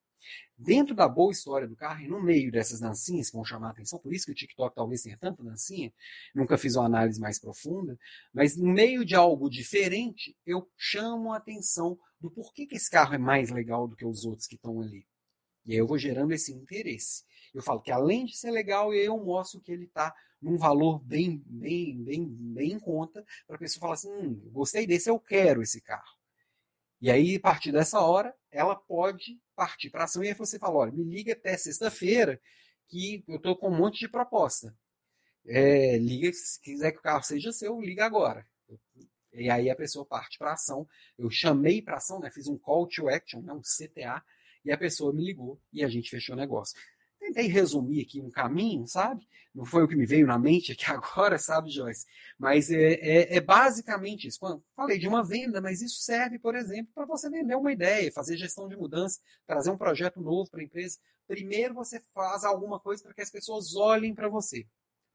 [0.57, 3.71] Dentro da boa história do carro e no meio dessas dancinhas que vão chamar a
[3.71, 5.93] atenção, por isso que o TikTok talvez tenha tanta dancinha,
[6.35, 7.99] nunca fiz uma análise mais profunda,
[8.33, 13.15] mas no meio de algo diferente, eu chamo a atenção do porquê que esse carro
[13.15, 15.07] é mais legal do que os outros que estão ali.
[15.65, 17.25] E aí eu vou gerando esse interesse.
[17.55, 21.43] Eu falo que além de ser legal, eu mostro que ele está num valor bem,
[21.47, 25.63] bem, bem, bem em conta, para a pessoa falar assim, hum, gostei desse, eu quero
[25.63, 26.17] esse carro.
[27.01, 30.23] E aí, a partir dessa hora, ela pode partir para ação.
[30.23, 32.41] E aí você fala, olha, me liga até sexta-feira,
[32.89, 34.75] que eu estou com um monte de proposta.
[35.47, 38.47] É, liga, se quiser que o carro seja seu, liga agora.
[39.33, 40.87] E aí a pessoa parte para ação.
[41.17, 44.23] Eu chamei para ação, né, fiz um call to action, né, um CTA,
[44.65, 46.79] e a pessoa me ligou e a gente fechou o negócio.
[47.29, 49.29] Tentei resumir aqui um caminho, sabe?
[49.55, 52.07] Não foi o que me veio na mente aqui agora, sabe, Joyce?
[52.39, 54.41] Mas é, é, é basicamente isso.
[54.41, 58.11] Quando falei de uma venda, mas isso serve, por exemplo, para você vender uma ideia,
[58.11, 60.99] fazer gestão de mudança, trazer um projeto novo para a empresa.
[61.27, 64.67] Primeiro você faz alguma coisa para que as pessoas olhem para você.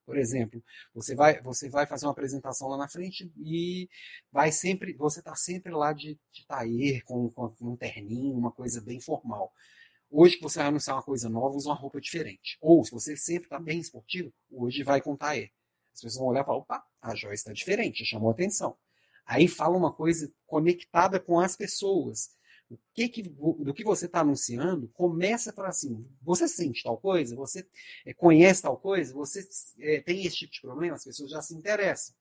[0.05, 0.61] Por exemplo,
[0.93, 3.89] você vai, você vai fazer uma apresentação lá na frente e
[4.31, 8.81] vai sempre, você está sempre lá de, de tair, com, com um terninho, uma coisa
[8.81, 9.51] bem formal.
[10.15, 12.55] Hoje que você vai anunciar uma coisa nova, usa uma roupa diferente.
[12.61, 15.49] Ou se você sempre está bem esportivo, hoje vai com taê.
[15.91, 18.77] As pessoas vão olhar e falar, opa, a Joyce está diferente, chamou atenção.
[19.25, 22.29] Aí fala uma coisa conectada com as pessoas.
[22.69, 27.35] O que, que do que você está anunciando, começa para assim, você sente tal coisa,
[27.35, 27.67] você
[28.05, 29.43] é, conhece tal coisa, você
[29.79, 32.15] é, tem esse tipo de problema, as pessoas já se interessam.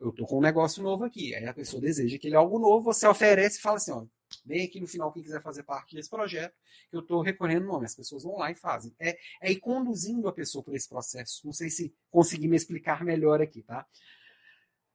[0.00, 1.34] Eu estou com um negócio novo aqui.
[1.34, 4.06] Aí a pessoa deseja aquele algo novo, você oferece e fala assim, ó,
[4.44, 6.54] Vem aqui no final quem quiser fazer parte desse projeto,
[6.90, 7.86] que eu estou recorrendo nome.
[7.86, 8.94] As pessoas vão lá e fazem.
[8.98, 11.40] É, é ir conduzindo a pessoa por esse processo.
[11.44, 13.86] Não sei se consegui me explicar melhor aqui, tá?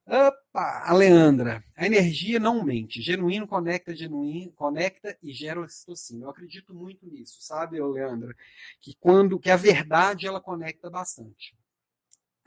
[0.05, 1.63] Opa, a Leandra.
[1.77, 2.99] A energia não mente.
[2.99, 6.25] Genuíno conecta, genuíno, conecta e gera ocitocina.
[6.25, 8.35] Eu acredito muito nisso, sabe, Leandra?
[8.81, 11.55] Que quando que a verdade ela conecta bastante.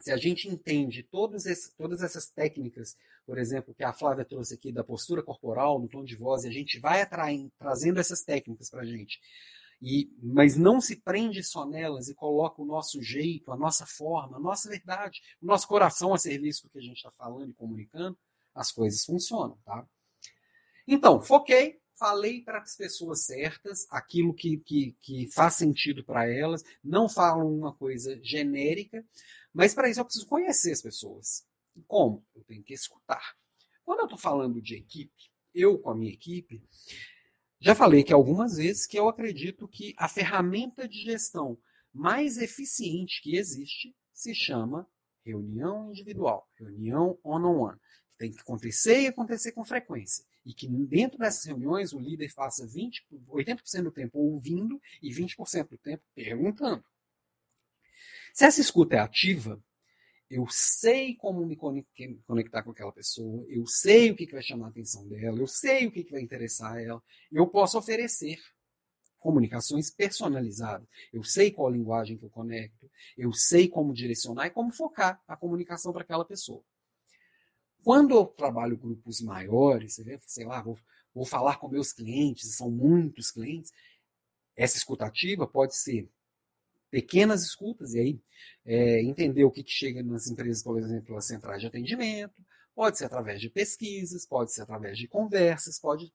[0.03, 4.83] Se a gente entende todas essas técnicas por exemplo, que a Flávia trouxe aqui da
[4.83, 8.83] postura corporal, no tom de voz, e a gente vai atraindo, trazendo essas técnicas para
[8.83, 9.21] a gente.
[9.81, 14.37] E, mas não se prende só nelas e coloca o nosso jeito, a nossa forma,
[14.37, 17.55] a nossa verdade, o nosso coração a serviço do que a gente está falando e
[17.55, 18.17] comunicando,
[18.55, 19.85] as coisas funcionam, tá?
[20.87, 26.63] Então, foquei, falei para as pessoas certas, aquilo que, que, que faz sentido para elas,
[26.83, 29.05] não falo uma coisa genérica,
[29.53, 31.45] mas para isso eu preciso conhecer as pessoas.
[31.87, 32.25] Como?
[32.35, 33.35] Eu tenho que escutar.
[33.85, 36.63] Quando eu estou falando de equipe, eu com a minha equipe,
[37.61, 41.59] já falei que algumas vezes que eu acredito que a ferramenta de gestão
[41.93, 44.89] mais eficiente que existe se chama
[45.25, 47.79] reunião individual, reunião one-on-one.
[48.11, 50.25] Que tem que acontecer e acontecer com frequência.
[50.45, 55.69] E que dentro dessas reuniões o líder faça 20, 80% do tempo ouvindo e 20%
[55.69, 56.85] do tempo perguntando.
[58.33, 59.63] Se essa escuta é ativa,
[60.31, 64.71] eu sei como me conectar com aquela pessoa, eu sei o que, vai chamar a
[64.71, 68.39] atenção dela, eu sei o que, vai interessar ela, eu posso oferecer
[69.19, 70.89] comunicações personalizadas.
[71.13, 75.23] Eu sei qual a linguagem que eu conecto, eu sei como direcionar e como focar
[75.29, 76.65] a comunicação para aquela pessoa.
[77.85, 80.79] Quando eu trabalho grupos maiores, sei lá, vou,
[81.15, 83.71] vou falar com meus clientes, são muitos clientes,
[84.57, 86.09] essa escutativa pode ser
[86.93, 88.23] pequenas escutas, e aí
[88.67, 92.99] é, entender o que, que chega nas empresas, por exemplo, as centrais de atendimento, pode
[92.99, 96.13] ser através de pesquisas, pode ser através de conversas, pode.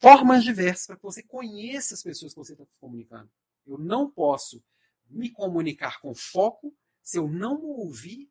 [0.00, 3.30] Formas diversas para que você conheça as pessoas que você está comunicando.
[3.66, 4.64] Eu não posso
[5.10, 8.30] me comunicar com foco se eu não ouvir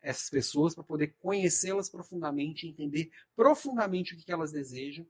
[0.00, 5.06] essas pessoas para poder conhecê-las profundamente, entender profundamente o que elas desejam,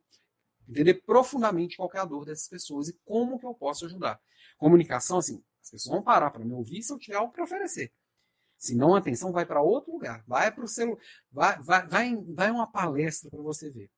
[0.69, 4.21] entender profundamente qual é a dor dessas pessoas e como que eu posso ajudar.
[4.59, 7.93] Comunicação, assim, as pessoas vão parar para me ouvir se eu tiver algo para oferecer.
[8.57, 10.25] Senão a atenção vai para outro lugar.
[10.27, 10.99] Vai para o celular.
[11.31, 13.89] Vai, vai, vai, vai uma palestra para você ver.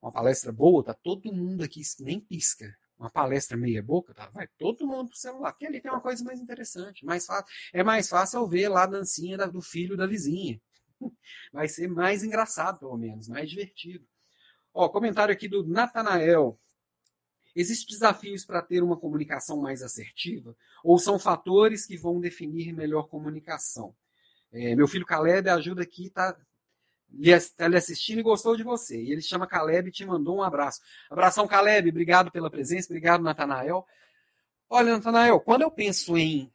[0.00, 2.74] Uma palestra boa, tá todo mundo aqui, nem pisca.
[2.98, 4.28] Uma palestra meia boca, tá?
[4.30, 5.52] vai todo mundo pro celular.
[5.52, 7.04] Porque ali tem uma coisa mais interessante.
[7.04, 10.60] Mais fácil, é mais fácil eu ver lá a dancinha do filho da vizinha.
[11.52, 14.04] Vai ser mais engraçado, pelo menos, mais divertido.
[14.78, 16.56] Ó, comentário aqui do Natanael.
[17.52, 20.56] Existem desafios para ter uma comunicação mais assertiva?
[20.84, 23.92] Ou são fatores que vão definir melhor comunicação?
[24.52, 26.32] É, meu filho Caleb ajuda aqui, está
[27.56, 29.02] tá lhe assistindo e gostou de você.
[29.02, 30.80] E ele chama Caleb e te mandou um abraço.
[31.10, 31.88] Abração, Caleb.
[31.90, 32.86] Obrigado pela presença.
[32.86, 33.84] Obrigado, Natanael.
[34.70, 36.52] Olha, Natanael, quando eu penso em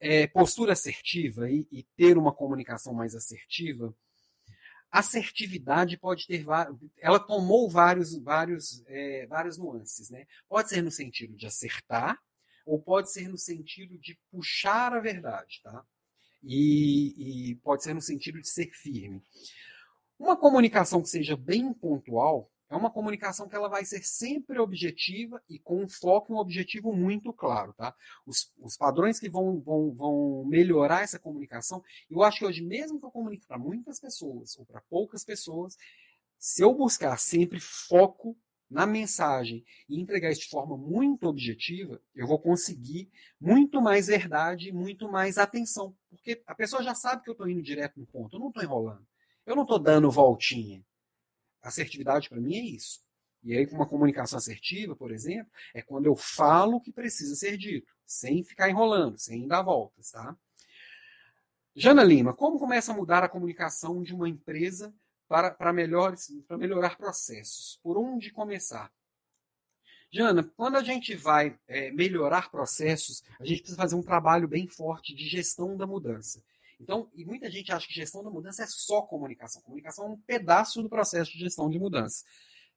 [0.00, 3.94] é, postura assertiva e, e ter uma comunicação mais assertiva,
[4.94, 6.46] assertividade pode ter
[6.98, 10.24] ela tomou vários vários é, várias nuances né?
[10.48, 12.16] Pode ser no sentido de acertar
[12.64, 15.84] ou pode ser no sentido de puxar a verdade tá?
[16.44, 19.20] E, e pode ser no sentido de ser firme.
[20.16, 25.40] Uma comunicação que seja bem pontual é uma comunicação que ela vai ser sempre objetiva
[25.48, 27.94] e com um foco e um objetivo muito claro, tá?
[28.26, 32.98] Os, os padrões que vão, vão, vão melhorar essa comunicação, eu acho que hoje, mesmo
[32.98, 35.76] que eu comunique para muitas pessoas ou para poucas pessoas,
[36.36, 38.36] se eu buscar sempre foco
[38.68, 43.08] na mensagem e entregar isso de forma muito objetiva, eu vou conseguir
[43.40, 45.96] muito mais verdade, muito mais atenção.
[46.10, 48.64] Porque a pessoa já sabe que eu estou indo direto no ponto, eu não estou
[48.64, 49.06] enrolando.
[49.46, 50.84] Eu não estou dando voltinha.
[51.64, 53.02] Assertividade para mim é isso.
[53.42, 57.34] E aí, com uma comunicação assertiva, por exemplo, é quando eu falo o que precisa
[57.34, 60.36] ser dito, sem ficar enrolando, sem dar voltas, tá?
[61.76, 64.94] Jana Lima, como começa a mudar a comunicação de uma empresa
[65.26, 67.78] para, para, para melhorar processos?
[67.82, 68.92] Por onde começar?
[70.10, 74.68] Jana, quando a gente vai é, melhorar processos, a gente precisa fazer um trabalho bem
[74.68, 76.40] forte de gestão da mudança.
[76.80, 79.62] Então, e muita gente acha que gestão da mudança é só comunicação.
[79.62, 82.24] Comunicação é um pedaço do processo de gestão de mudança.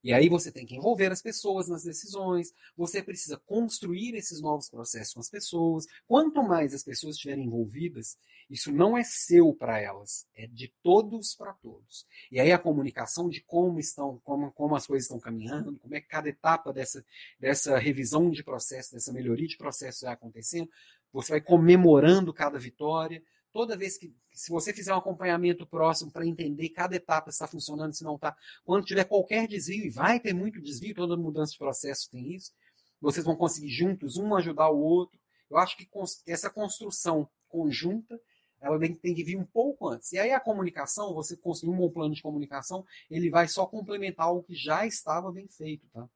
[0.03, 4.69] E aí você tem que envolver as pessoas nas decisões, você precisa construir esses novos
[4.69, 5.85] processos com as pessoas.
[6.07, 8.17] Quanto mais as pessoas estiverem envolvidas,
[8.49, 12.05] isso não é seu para elas, é de todos para todos.
[12.31, 15.99] E aí a comunicação de como estão, como, como as coisas estão caminhando, como é
[15.99, 17.03] que cada etapa dessa,
[17.39, 20.69] dessa revisão de processo, dessa melhoria de processo vai acontecendo,
[21.11, 23.21] você vai comemorando cada vitória,
[23.51, 27.93] toda vez que, se você fizer um acompanhamento próximo para entender cada etapa está funcionando,
[27.93, 31.57] se não está, quando tiver qualquer desvio, e vai ter muito desvio, toda mudança de
[31.57, 32.51] processo tem isso,
[32.99, 35.19] vocês vão conseguir juntos, um ajudar o outro.
[35.49, 35.87] Eu acho que
[36.25, 38.19] essa construção conjunta,
[38.59, 40.11] ela tem, tem que vir um pouco antes.
[40.11, 44.33] E aí a comunicação, você construir um bom plano de comunicação, ele vai só complementar
[44.33, 46.09] o que já estava bem feito, tá?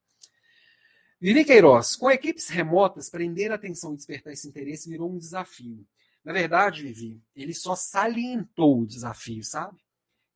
[1.19, 5.85] Vivi Queiroz, com equipes remotas, prender a atenção e despertar esse interesse virou um desafio.
[6.23, 9.79] Na verdade, Vivi, ele só salientou o desafio, sabe?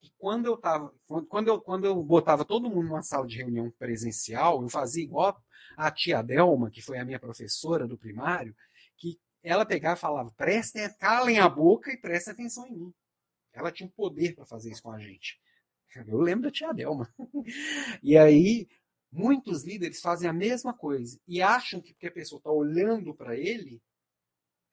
[0.02, 0.94] E quando eu tava,
[1.30, 5.40] quando eu, quando eu botava todo mundo numa sala de reunião presencial, eu fazia igual
[5.78, 8.56] a tia Delma, que foi a minha professora do primário,
[8.98, 12.94] que ela pegava e falava: prestem, calem a boca e prestem atenção em mim.
[13.54, 15.40] Ela tinha o poder para fazer isso com a gente.
[16.08, 17.10] Eu lembro da tia Delma.
[18.04, 18.68] E aí,
[19.12, 23.38] muitos líderes fazem a mesma coisa e acham que porque a pessoa está olhando para
[23.38, 23.82] ele,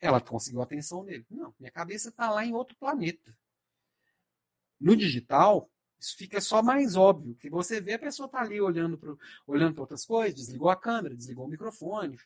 [0.02, 1.24] ela conseguiu a atenção dele.
[1.30, 3.34] Não, minha cabeça está lá em outro planeta.
[4.78, 8.98] No digital, isso fica só mais óbvio, que você vê a pessoa está ali olhando
[8.98, 9.14] para
[9.46, 12.18] olhando outras coisas, desligou a câmera, desligou o microfone,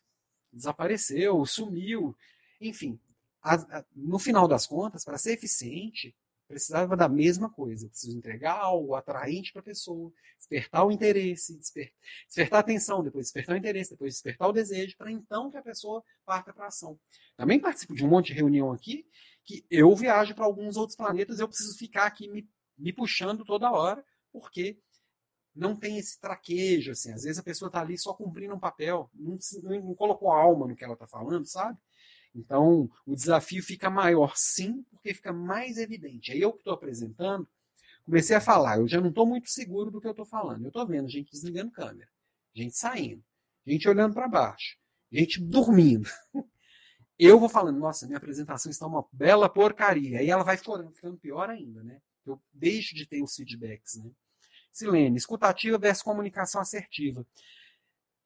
[0.51, 2.17] desapareceu, sumiu,
[2.59, 2.99] enfim.
[3.43, 6.17] A, a, no final das contas, para ser eficiente,
[6.47, 7.87] precisava da mesma coisa.
[7.87, 11.93] Eu preciso entregar algo atraente para a pessoa, despertar o interesse, desper,
[12.27, 15.63] despertar a atenção, depois despertar o interesse, depois despertar o desejo, para então que a
[15.63, 16.99] pessoa parta para a ação.
[17.37, 19.07] Também participo de um monte de reunião aqui
[19.45, 23.71] que eu viajo para alguns outros planetas, eu preciso ficar aqui me, me puxando toda
[23.71, 24.79] hora, porque
[25.55, 27.13] não tem esse traquejo, assim.
[27.13, 30.77] Às vezes a pessoa está ali só cumprindo um papel, não, não colocou alma no
[30.77, 31.79] que ela está falando, sabe?
[32.37, 36.33] Então, o desafio fica maior, sim, porque fica mais evidente.
[36.33, 37.49] Aí eu que estou apresentando,
[38.05, 40.63] comecei a falar, eu já não estou muito seguro do que eu estou falando.
[40.63, 42.09] Eu estou vendo gente desligando câmera,
[42.55, 43.25] gente saindo,
[43.67, 44.77] gente olhando para baixo,
[45.11, 46.09] gente dormindo.
[47.19, 50.19] Eu vou falando, nossa, minha apresentação está uma bela porcaria.
[50.19, 51.99] Aí ela vai ficando, ficando pior ainda, né?
[52.27, 54.11] Eu deixo de ter os feedbacks, né?
[54.71, 57.27] Silene, escutativa versus comunicação assertiva.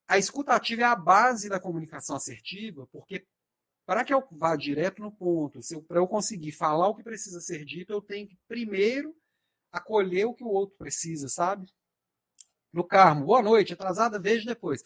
[0.05, 3.25] A escutativa é a base da comunicação assertiva, porque
[3.85, 7.65] para que eu vá direto no ponto, para eu conseguir falar o que precisa ser
[7.65, 9.15] dito, eu tenho que primeiro
[9.71, 11.67] acolher o que o outro precisa, sabe?
[12.71, 14.81] No Carmo, boa noite, atrasada, vejo depois.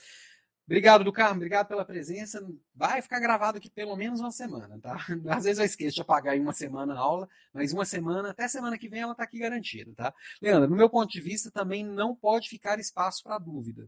[0.66, 2.44] Obrigado, do Carmo, obrigado pela presença.
[2.74, 4.96] Vai ficar gravado aqui pelo menos uma semana, tá?
[5.30, 8.48] Às vezes eu esqueço de apagar em uma semana a aula, mas uma semana, até
[8.48, 10.14] semana que vem ela está aqui garantida, tá?
[10.42, 13.88] Leandro, no meu ponto de vista, também não pode ficar espaço para dúvida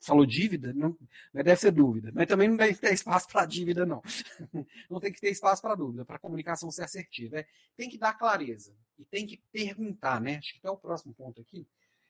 [0.00, 0.96] falou dívida, não,
[1.32, 4.02] não deve ser dúvida, mas também não deve ter espaço para dívida, não.
[4.90, 7.38] Não tem que ter espaço para dúvida, para comunicação ser assertiva.
[7.38, 7.46] É,
[7.76, 10.36] tem que dar clareza e tem que perguntar, né?
[10.36, 11.66] Acho que é o próximo ponto aqui.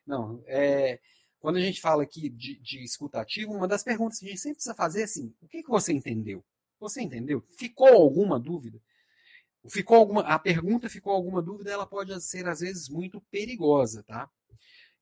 [0.07, 0.99] Não, é,
[1.41, 4.57] quando a gente fala aqui de, de escutativo, uma das perguntas que a gente sempre
[4.57, 6.45] precisa fazer é assim: o que, que você entendeu?
[6.79, 7.45] Você entendeu?
[7.59, 8.81] Ficou alguma dúvida?
[9.69, 14.31] Ficou alguma, a pergunta ficou alguma dúvida, ela pode ser às vezes muito perigosa, tá?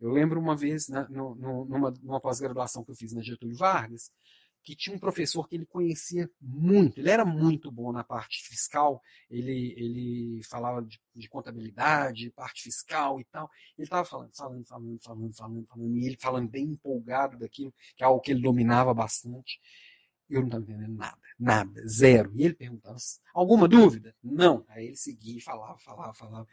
[0.01, 4.11] Eu lembro uma vez, no, no, numa, numa pós-graduação que eu fiz na Getúlio Vargas,
[4.63, 9.03] que tinha um professor que ele conhecia muito, ele era muito bom na parte fiscal,
[9.31, 13.51] ele, ele falava de, de contabilidade, parte fiscal e tal.
[13.79, 18.03] Ele estava falando, falando, falando, falando, falando, falando, e ele falando bem empolgado daquilo, que
[18.03, 19.59] é algo que ele dominava bastante.
[20.29, 22.31] Eu não estava entendendo nada, nada, zero.
[22.35, 22.97] E ele perguntava,
[23.33, 24.15] alguma dúvida?
[24.23, 24.67] Não.
[24.69, 26.47] Aí ele seguia, falava, falava, falava.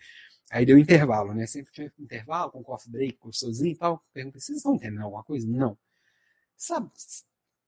[0.51, 1.47] Aí deu intervalo, né?
[1.47, 4.03] Sempre tinha intervalo, com coffee break, com sozinho e tal.
[4.13, 5.47] Perguntei, vocês estão entendendo alguma coisa?
[5.47, 5.77] Não.
[6.55, 6.89] Sabe,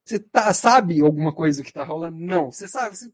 [0.05, 2.17] você tá, sabe alguma coisa que está rolando?
[2.17, 2.51] Não.
[2.51, 3.11] Você sabe, você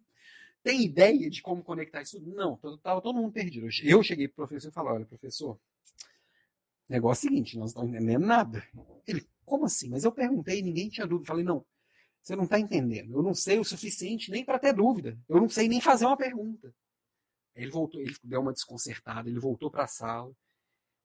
[0.61, 2.21] tem ideia de como conectar isso?
[2.21, 2.59] Não.
[2.75, 3.67] Estava todo mundo perdido.
[3.83, 5.59] Eu cheguei para o professor e falei, olha, professor,
[6.87, 8.63] negócio é o seguinte, nós não estamos entendendo nada.
[9.07, 9.89] Ele, como assim?
[9.89, 11.27] Mas eu perguntei ninguém tinha dúvida.
[11.27, 11.65] Falei, não,
[12.21, 13.17] você não está entendendo.
[13.17, 15.17] Eu não sei o suficiente nem para ter dúvida.
[15.27, 16.73] Eu não sei nem fazer uma pergunta.
[17.55, 20.33] Ele voltou, ele deu uma desconcertada, ele voltou para a sala.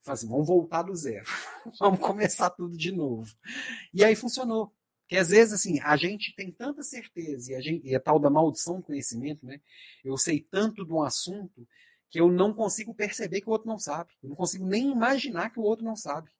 [0.02, 1.26] Falou assim, vamos voltar do zero.
[1.78, 3.34] vamos começar tudo de novo.
[3.92, 4.72] E aí funcionou.
[5.06, 8.18] Que às vezes, assim, a gente tem tanta certeza, e a, gente, e a tal
[8.18, 9.58] da maldição do conhecimento, né?
[10.04, 11.66] Eu sei tanto de um assunto
[12.10, 14.12] que eu não consigo perceber que o outro não sabe.
[14.22, 16.30] Eu não consigo nem imaginar que o outro não sabe.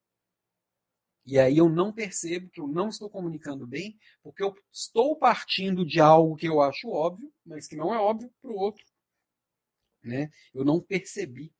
[1.25, 5.85] E aí eu não percebo que eu não estou comunicando bem, porque eu estou partindo
[5.85, 8.83] de algo que eu acho óbvio, mas que não é óbvio para o outro
[10.03, 10.29] né?
[10.53, 11.53] Eu não percebi.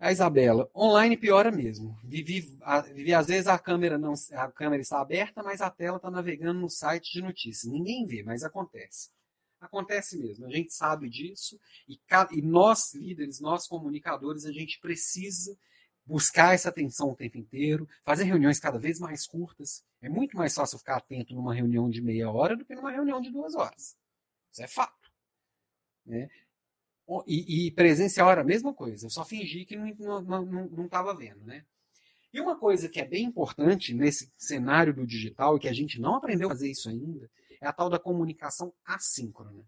[0.00, 1.98] A Isabela, online piora mesmo.
[2.04, 5.96] Vivi, a, vivi às vezes a câmera não, a câmera está aberta, mas a tela
[5.96, 7.72] está navegando no site de notícias.
[7.72, 9.10] Ninguém vê, mas acontece.
[9.60, 10.46] Acontece mesmo.
[10.46, 11.58] A gente sabe disso
[11.88, 11.98] e,
[12.30, 15.58] e nós líderes, nós comunicadores, a gente precisa
[16.08, 19.84] buscar essa atenção o tempo inteiro, fazer reuniões cada vez mais curtas.
[20.00, 23.20] É muito mais fácil ficar atento numa reunião de meia hora do que numa reunião
[23.20, 23.96] de duas horas.
[24.50, 25.12] Isso é fato.
[26.06, 26.30] Né?
[27.26, 29.06] E, e presencial era a mesma coisa.
[29.06, 31.64] Eu só fingi que não estava vendo, né?
[32.32, 35.98] E uma coisa que é bem importante nesse cenário do digital e que a gente
[35.98, 37.30] não aprendeu a fazer isso ainda
[37.60, 39.64] é a tal da comunicação assíncrona.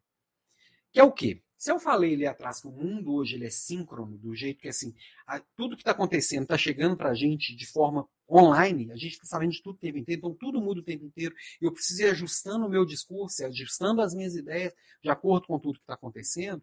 [0.93, 1.43] Que é o quê?
[1.57, 4.69] Se eu falei ali atrás que o mundo hoje ele é síncrono, do jeito que
[4.69, 4.95] assim,
[5.27, 9.13] a, tudo que está acontecendo está chegando para a gente de forma online, a gente
[9.13, 11.73] está sabendo de tudo o tempo inteiro, então tudo muda o tempo inteiro, e eu
[11.73, 14.73] preciso ir ajustando o meu discurso, ajustando as minhas ideias
[15.03, 16.63] de acordo com tudo que está acontecendo.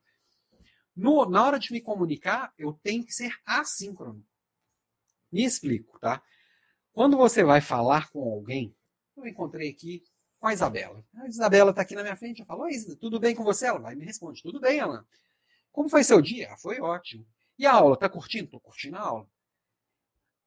[0.98, 4.26] No, na hora de me comunicar, eu tenho que ser assíncrono.
[5.32, 6.24] Me explico, tá?
[6.92, 8.76] Quando você vai falar com alguém,
[9.16, 10.04] eu encontrei aqui
[10.40, 11.06] com a Isabela.
[11.16, 13.68] A Isabela está aqui na minha frente, eu falo, Isa, tudo bem com você?
[13.68, 15.06] Ela vai me responde, tudo bem, Alan.
[15.72, 16.58] Como foi seu dia?
[16.58, 17.28] Foi ótimo.
[17.60, 18.46] E a aula, tá curtindo?
[18.46, 19.30] Estou curtindo a aula.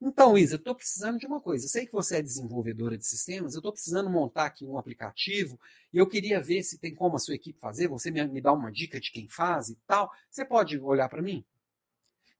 [0.02, 1.66] Então, Isa, estou precisando de uma coisa.
[1.66, 5.60] Eu sei que você é desenvolvedora de sistemas, eu estou precisando montar aqui um aplicativo
[5.92, 7.86] e eu queria ver se tem como a sua equipe fazer.
[7.88, 10.10] Você me, me dá uma dica de quem faz e tal.
[10.30, 11.44] Você pode olhar para mim?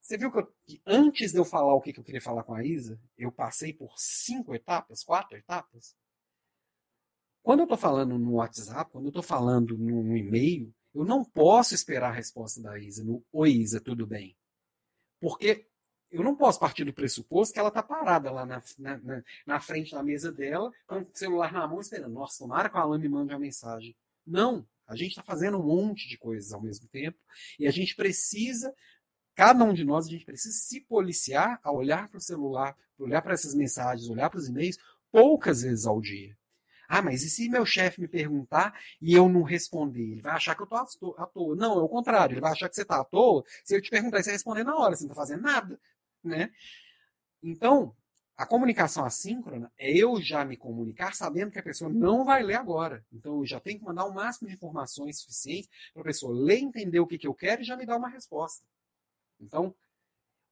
[0.01, 2.43] Você viu que, eu, que, antes de eu falar o que, que eu queria falar
[2.45, 5.95] com a Isa, eu passei por cinco etapas, quatro etapas?
[7.43, 11.75] Quando eu estou falando no WhatsApp, quando eu estou falando no e-mail, eu não posso
[11.75, 14.37] esperar a resposta da Isa no Oi, Isa, tudo bem?
[15.21, 15.70] Porque
[16.11, 19.93] eu não posso partir do pressuposto que ela está parada lá na, na, na, frente
[19.93, 22.13] da mesa dela, com o celular na mão, esperando.
[22.13, 23.95] Nossa, tomara que a Alan me mande uma mensagem.
[24.27, 27.19] Não, a gente está fazendo um monte de coisas ao mesmo tempo
[27.59, 28.75] e a gente precisa,
[29.35, 33.23] cada um de nós, a gente precisa se policiar a olhar para o celular, olhar
[33.23, 34.79] para essas mensagens, olhar para os e-mails
[35.13, 36.37] poucas vezes ao dia.
[36.89, 40.11] Ah, mas e se meu chefe me perguntar e eu não responder?
[40.11, 41.55] Ele vai achar que eu estou à toa.
[41.55, 42.35] Não, é o contrário.
[42.35, 44.65] Ele vai achar que você está à toa se eu te perguntar e você responder
[44.65, 44.97] na hora.
[44.97, 45.79] Você não está fazendo nada
[46.23, 46.51] né?
[47.43, 47.95] Então,
[48.37, 52.55] a comunicação assíncrona é eu já me comunicar sabendo que a pessoa não vai ler
[52.55, 53.05] agora.
[53.13, 56.59] Então, eu já tenho que mandar o máximo de informações suficientes para a pessoa ler,
[56.59, 58.65] entender o que, que eu quero e já me dar uma resposta.
[59.39, 59.75] Então,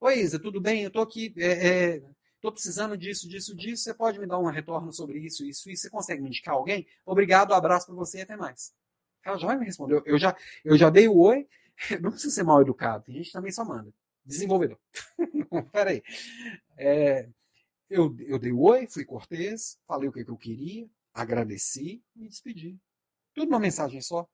[0.01, 0.83] Oi, Isa, tudo bem?
[0.83, 3.83] Eu estou aqui, estou é, é, precisando disso, disso, disso.
[3.83, 5.83] Você pode me dar um retorno sobre isso, isso, isso?
[5.83, 6.87] Você consegue me indicar alguém?
[7.05, 8.73] Obrigado, abraço para você e até mais.
[9.25, 10.03] Ela já vai me responder.
[10.07, 11.49] Eu já, eu já dei o oi.
[12.01, 13.05] Não precisa ser mal educado.
[13.05, 13.93] Tem gente também só manda
[14.29, 14.79] desenvolvedor.
[15.73, 16.03] Peraí.
[16.77, 17.29] É,
[17.89, 22.29] eu, eu dei oi, fui cortês, falei o que, que eu queria, agradeci e me
[22.29, 22.79] despedi.
[23.35, 24.29] Tudo numa mensagem só.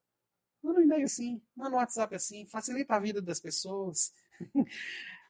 [0.62, 4.12] Manda um e-mail assim, manda um WhatsApp assim, facilita a vida das pessoas.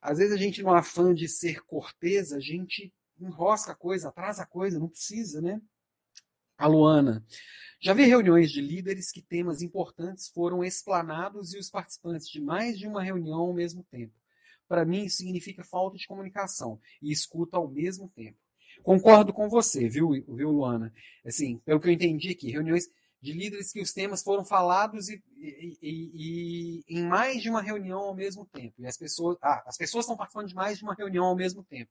[0.00, 4.42] Às vezes a gente, no afã de ser cortês, a gente enrosca a coisa, atrasa
[4.42, 5.60] a coisa, não precisa, né?
[6.56, 7.24] A Luana.
[7.80, 12.78] Já vi reuniões de líderes que temas importantes foram explanados e os participantes de mais
[12.78, 14.14] de uma reunião ao mesmo tempo
[14.68, 18.38] para mim significa falta de comunicação e escuta ao mesmo tempo.
[18.82, 20.92] Concordo com você, viu, viu Luana?
[21.24, 22.88] Assim, pelo que eu entendi aqui, reuniões
[23.20, 27.62] de líderes que os temas foram falados e, e, e, e, em mais de uma
[27.62, 28.74] reunião ao mesmo tempo.
[28.78, 31.64] E as pessoas, ah, as pessoas estão participando de mais de uma reunião ao mesmo
[31.64, 31.90] tempo.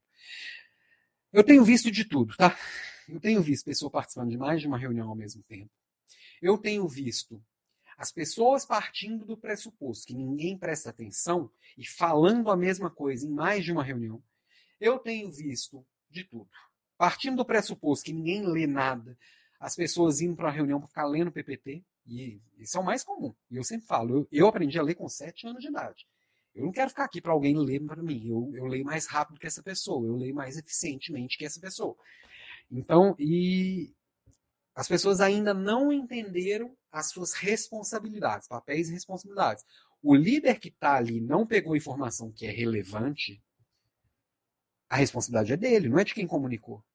[1.31, 2.55] Eu tenho visto de tudo, tá?
[3.09, 5.71] eu tenho visto pessoas participando de mais de uma reunião ao mesmo tempo.
[6.41, 7.41] Eu tenho visto
[7.97, 13.29] as pessoas partindo do pressuposto que ninguém presta atenção e falando a mesma coisa em
[13.29, 14.21] mais de uma reunião.
[14.79, 16.49] Eu tenho visto de tudo.
[16.97, 19.17] Partindo do pressuposto que ninguém lê nada,
[19.59, 23.03] as pessoas indo para a reunião para ficar lendo PPT, e isso é o mais
[23.03, 23.33] comum.
[23.49, 26.05] E eu sempre falo, eu, eu aprendi a ler com 7 anos de idade.
[26.53, 28.27] Eu não quero ficar aqui para alguém ler para mim.
[28.27, 31.95] Eu, eu leio mais rápido que essa pessoa, eu leio mais eficientemente que essa pessoa.
[32.69, 33.93] Então, e
[34.75, 39.65] as pessoas ainda não entenderam as suas responsabilidades, papéis e responsabilidades.
[40.01, 43.41] O líder que está ali não pegou informação que é relevante,
[44.87, 46.85] a responsabilidade é dele, não é de quem comunicou.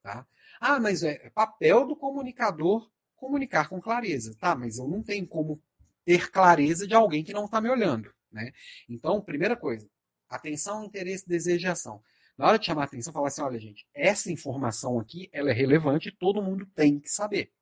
[0.00, 0.24] Tá?
[0.60, 4.36] Ah, mas é papel do comunicador comunicar com clareza.
[4.38, 5.60] Tá, mas eu não tenho como
[6.04, 8.14] ter clareza de alguém que não está me olhando.
[8.30, 8.52] Né?
[8.88, 9.88] Então, primeira coisa,
[10.28, 12.00] atenção, interesse, desejo e ação.
[12.38, 15.52] Na hora de chamar a atenção, falar assim, olha, gente, essa informação aqui, ela é
[15.52, 17.52] relevante todo mundo tem que saber.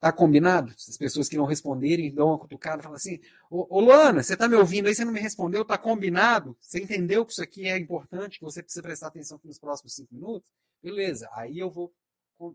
[0.00, 0.72] Tá combinado?
[0.72, 3.20] As pessoas que não responderem dão uma cutucada falam assim:
[3.50, 6.56] Ô, ô Luana, você tá me ouvindo aí, você não me respondeu, tá combinado?
[6.58, 10.14] Você entendeu que isso aqui é importante, que você precisa prestar atenção nos próximos cinco
[10.14, 10.50] minutos?
[10.82, 11.94] Beleza, aí eu vou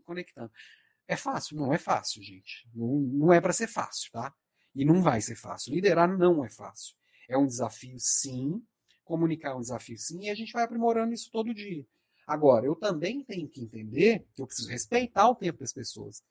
[0.04, 0.52] conectando.
[1.08, 1.56] É fácil?
[1.56, 2.68] Não é fácil, gente.
[2.74, 4.34] Não, não é para ser fácil, tá?
[4.74, 5.72] E não vai ser fácil.
[5.72, 6.96] Liderar não é fácil.
[7.30, 8.60] É um desafio, sim.
[9.04, 10.24] Comunicar é um desafio, sim.
[10.24, 11.86] E a gente vai aprimorando isso todo dia.
[12.26, 16.24] Agora, eu também tenho que entender que eu preciso respeitar o tempo das pessoas.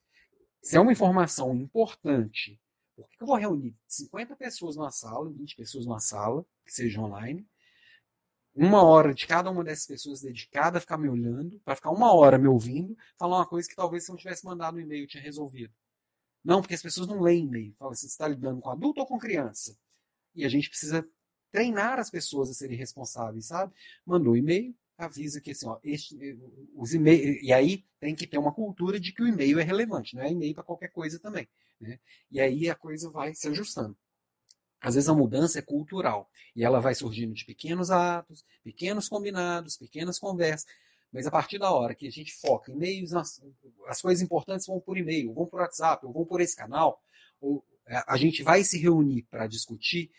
[0.64, 2.58] Se é uma informação importante,
[2.96, 7.02] por que eu vou reunir 50 pessoas numa sala, 20 pessoas numa sala, que seja
[7.02, 7.46] online,
[8.54, 12.14] uma hora de cada uma dessas pessoas dedicada a ficar me olhando, para ficar uma
[12.14, 15.22] hora me ouvindo, falar uma coisa que talvez se eu tivesse mandado um e-mail tinha
[15.22, 15.74] resolvido.
[16.42, 17.74] Não, porque as pessoas não leem e-mail.
[17.76, 19.76] Fala, você está lidando com adulto ou com criança?
[20.34, 21.06] E a gente precisa
[21.52, 23.70] treinar as pessoas a serem responsáveis, sabe?
[24.06, 26.38] Mandou e-mail, avisa que assim, ó, este,
[26.74, 30.14] os e-mails, e aí tem que ter uma cultura de que o e-mail é relevante,
[30.14, 31.48] não é e-mail para qualquer coisa também.
[31.80, 31.98] Né?
[32.30, 33.96] E aí a coisa vai se ajustando.
[34.80, 39.76] Às vezes a mudança é cultural e ela vai surgindo de pequenos atos, pequenos combinados,
[39.76, 40.66] pequenas conversas.
[41.10, 43.42] Mas a partir da hora que a gente foca em meios, as,
[43.86, 47.00] as coisas importantes vão por e-mail, vão por WhatsApp, ou vão por esse canal,
[47.40, 50.10] ou é, a gente vai se reunir para discutir,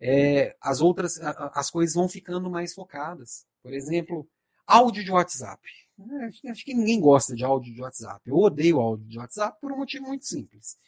[0.00, 3.46] é, as outras, as coisas vão ficando mais focadas.
[3.68, 4.26] Por exemplo,
[4.66, 5.60] áudio de WhatsApp.
[6.00, 8.22] É, acho que ninguém gosta de áudio de WhatsApp.
[8.24, 10.78] Eu odeio áudio de WhatsApp por um motivo muito simples.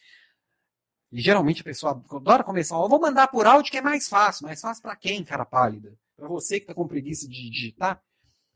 [1.13, 4.47] E geralmente a pessoa adora começar, eu vou mandar por áudio que é mais fácil.
[4.47, 5.95] Mais fácil para quem, cara pálida?
[6.17, 8.03] Para você que está com preguiça de digitar?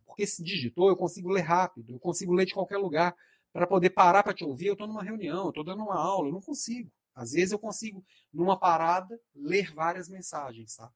[0.06, 3.14] Porque se digitou, eu consigo ler rápido, eu consigo ler de qualquer lugar.
[3.52, 6.28] Para poder parar para te ouvir, eu estou numa reunião, eu estou dando uma aula,
[6.28, 6.90] eu não consigo.
[7.14, 8.02] Às vezes eu consigo,
[8.32, 10.76] numa parada, ler várias mensagens.
[10.76, 10.90] Tá?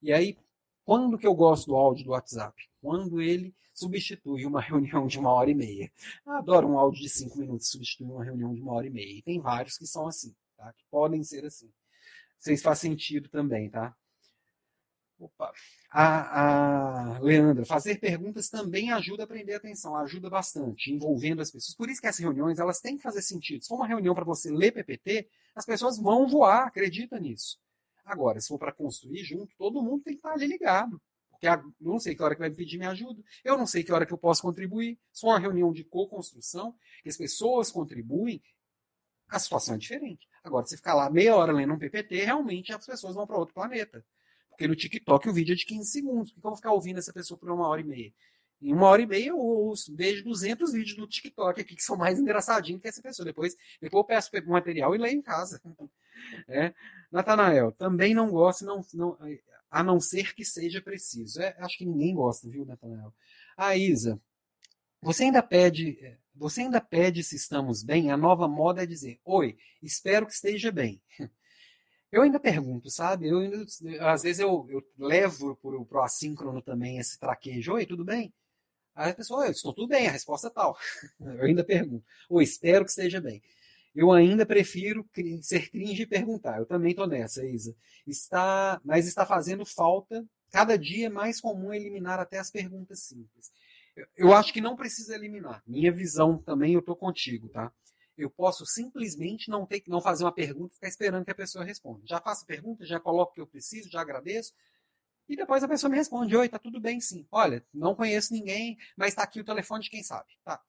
[0.00, 0.38] E aí,
[0.84, 2.54] quando que eu gosto do áudio do WhatsApp?
[2.80, 5.90] Quando ele substitui uma reunião de uma hora e meia.
[6.26, 9.18] Eu adoro um áudio de cinco minutos substituir uma reunião de uma hora e meia.
[9.18, 10.72] E tem vários que são assim, tá?
[10.72, 11.70] que podem ser assim.
[12.38, 13.94] Se faz sentido também, tá?
[15.18, 15.52] Opa.
[15.90, 21.74] A, a Leandra, fazer perguntas também ajuda a prender atenção, ajuda bastante, envolvendo as pessoas.
[21.74, 23.62] Por isso que essas reuniões elas têm que fazer sentido.
[23.62, 27.58] Se for uma reunião para você ler PPT, as pessoas vão voar, acredita nisso.
[28.04, 31.00] Agora, se for para construir junto, todo mundo tem que estar ali ligado.
[31.30, 33.82] Porque eu não sei que hora que vai me pedir minha ajuda, eu não sei
[33.82, 34.98] que hora que eu posso contribuir.
[35.10, 38.42] Se for uma reunião de co-construção, que as pessoas contribuem,
[39.28, 40.28] a situação é diferente.
[40.44, 43.54] Agora, se ficar lá meia hora lendo um PPT, realmente as pessoas vão para outro
[43.54, 44.04] planeta.
[44.50, 46.32] Porque no TikTok o vídeo é de 15 segundos.
[46.32, 48.12] Por que eu vou ficar ouvindo essa pessoa por uma hora e meia?
[48.60, 51.96] Em uma hora e meia eu ouço, vejo 200 vídeos do TikTok aqui que são
[51.96, 53.24] mais engraçadinhos que essa pessoa.
[53.24, 55.60] Depois, depois eu peço material e leio em casa.
[56.48, 56.74] É.
[57.10, 59.18] Natanael, também não gosto, não, não,
[59.70, 61.40] a não ser que seja preciso.
[61.40, 63.12] É, acho que ninguém gosta, viu, Natanael?
[63.56, 64.20] A Isa,
[65.02, 65.98] você ainda pede,
[66.34, 68.10] você ainda pede se estamos bem?
[68.10, 71.02] A nova moda é dizer, oi, espero que esteja bem.
[72.12, 73.28] Eu ainda pergunto, sabe?
[73.28, 73.64] Eu ainda,
[74.00, 77.74] às vezes eu, eu levo para o assíncrono também esse traquejo.
[77.74, 78.34] Oi, tudo bem?
[78.96, 80.76] Aí a pessoa, eu estou tudo bem, a resposta é tal.
[81.20, 82.04] Eu ainda pergunto.
[82.28, 83.40] Ou espero que esteja bem.
[83.94, 85.08] Eu ainda prefiro
[85.42, 86.58] ser cringe e perguntar.
[86.58, 87.74] Eu também estou nessa, Isa.
[88.06, 90.24] Está, mas está fazendo falta.
[90.50, 93.52] Cada dia é mais comum eliminar até as perguntas simples.
[94.16, 95.62] Eu, acho que não precisa eliminar.
[95.66, 97.72] Minha visão também, eu estou contigo, tá?
[98.16, 101.64] Eu posso simplesmente não ter não fazer uma pergunta e ficar esperando que a pessoa
[101.64, 102.02] responda.
[102.06, 104.52] Já faço a pergunta, já coloco o que eu preciso, já agradeço.
[105.28, 107.26] E depois a pessoa me responde: Oi, tá tudo bem sim.
[107.30, 110.28] Olha, não conheço ninguém, mas está aqui o telefone de quem sabe.
[110.44, 110.60] Tá.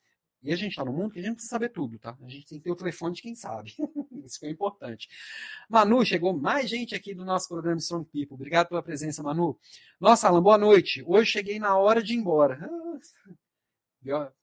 [0.44, 2.18] E a gente está no mundo que a gente precisa saber tudo, tá?
[2.20, 3.76] A gente tem que ter o telefone de quem sabe.
[4.26, 5.08] Isso é importante.
[5.70, 8.34] Manu, chegou mais gente aqui do nosso programa Strong People.
[8.34, 9.58] Obrigado pela presença, Manu.
[10.00, 11.04] Nossa, Alan, boa noite.
[11.06, 12.60] Hoje cheguei na hora de ir embora.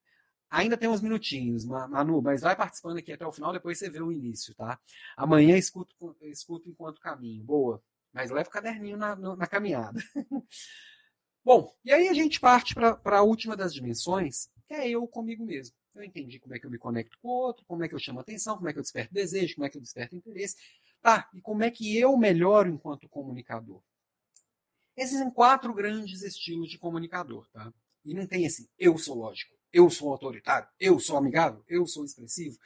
[0.50, 4.00] Ainda tem uns minutinhos, Manu, mas vai participando aqui até o final, depois você vê
[4.00, 4.80] o início, tá?
[5.16, 7.44] Amanhã escuto, escuto enquanto caminho.
[7.44, 7.82] Boa.
[8.12, 10.00] Mas leva o caderninho na, na caminhada.
[11.44, 15.44] Bom, e aí a gente parte para a última das dimensões, que é eu comigo
[15.44, 15.77] mesmo.
[15.98, 17.98] Eu entendi como é que eu me conecto com o outro, como é que eu
[17.98, 20.54] chamo atenção, como é que eu desperto desejo, como é que eu desperto interesse.
[21.02, 23.82] Tá, e como é que eu melhoro enquanto comunicador?
[24.96, 27.72] Existem quatro grandes estilos de comunicador, tá?
[28.04, 32.04] E não tem assim, eu sou lógico, eu sou autoritário, eu sou amigável, eu sou
[32.04, 32.56] expressivo.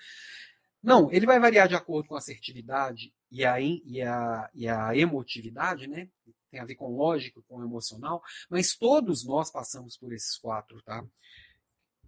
[0.83, 4.95] Não, ele vai variar de acordo com a assertividade e a, e a, e a
[4.95, 6.09] emotividade, né?
[6.51, 11.03] Tem a ver com lógico, com emocional, mas todos nós passamos por esses quatro, tá?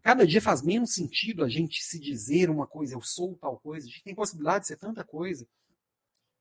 [0.04, 3.86] Cada dia faz menos sentido a gente se dizer uma coisa, eu sou tal coisa,
[3.86, 5.48] a gente tem possibilidade de ser tanta coisa.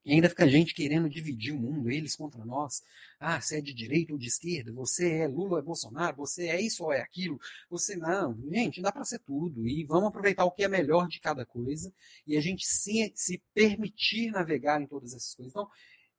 [0.04, 2.84] E ainda fica a gente querendo dividir o mundo, eles contra nós.
[3.18, 6.48] Ah, você é de direita ou de esquerda, você é Lula ou é Bolsonaro, você
[6.48, 7.40] é isso ou é aquilo.
[7.70, 9.66] Você não, gente, dá para ser tudo.
[9.66, 11.94] E vamos aproveitar o que é melhor de cada coisa
[12.28, 15.54] e a gente se, se permitir navegar em todas essas coisas.
[15.54, 15.70] Então,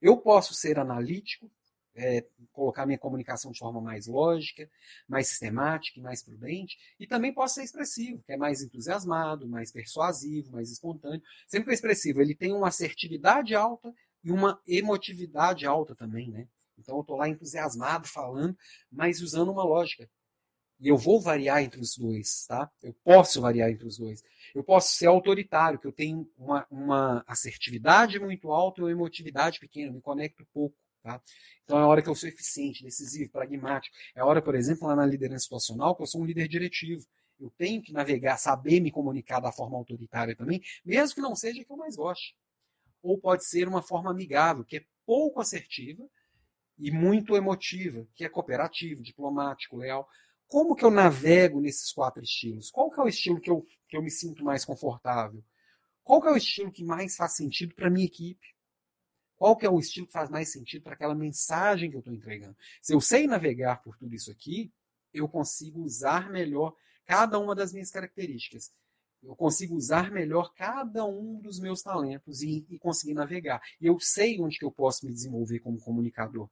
[0.01, 1.51] eu posso ser analítico,
[1.95, 4.69] é, colocar minha comunicação de forma mais lógica,
[5.09, 9.71] mais sistemática e mais prudente, e também posso ser expressivo, que é mais entusiasmado, mais
[9.71, 11.23] persuasivo, mais espontâneo.
[11.47, 13.93] Sempre que o expressivo ele tem uma assertividade alta
[14.23, 16.49] e uma emotividade alta também, né?
[16.79, 18.57] Então eu estou lá entusiasmado falando,
[18.91, 20.09] mas usando uma lógica.
[20.81, 22.71] E eu vou variar entre os dois, tá?
[22.83, 24.23] Eu posso variar entre os dois.
[24.55, 29.61] Eu posso ser autoritário, que eu tenho uma, uma assertividade muito alta e uma emotividade
[29.61, 30.77] pequena, me conecto pouco.
[31.05, 31.21] Tá?
[31.65, 33.95] Então é a hora que eu sou eficiente, decisivo, pragmático.
[34.17, 37.05] É a hora, por exemplo, lá na liderança situacional, que eu sou um líder diretivo.
[37.39, 41.61] Eu tenho que navegar, saber me comunicar da forma autoritária também, mesmo que não seja
[41.61, 42.35] a que eu mais goste.
[43.03, 46.09] Ou pode ser uma forma amigável, que é pouco assertiva
[46.79, 50.09] e muito emotiva, que é cooperativo, diplomático, leal.
[50.47, 52.71] Como que eu navego nesses quatro estilos?
[52.71, 55.45] Qual que é o estilo que eu, que eu me sinto mais confortável?
[56.03, 58.54] Qual que é o estilo que mais faz sentido para a minha equipe?
[59.45, 62.15] Qual que é o estilo que faz mais sentido para aquela mensagem que eu estou
[62.15, 62.57] entregando?
[62.81, 64.73] Se eu sei navegar por tudo isso aqui,
[65.13, 66.75] eu consigo usar melhor
[67.05, 68.73] cada uma das minhas características.
[69.23, 73.61] Eu consigo usar melhor cada um dos meus talentos e, e conseguir navegar.
[73.79, 76.49] E eu sei onde que eu posso me desenvolver como comunicador.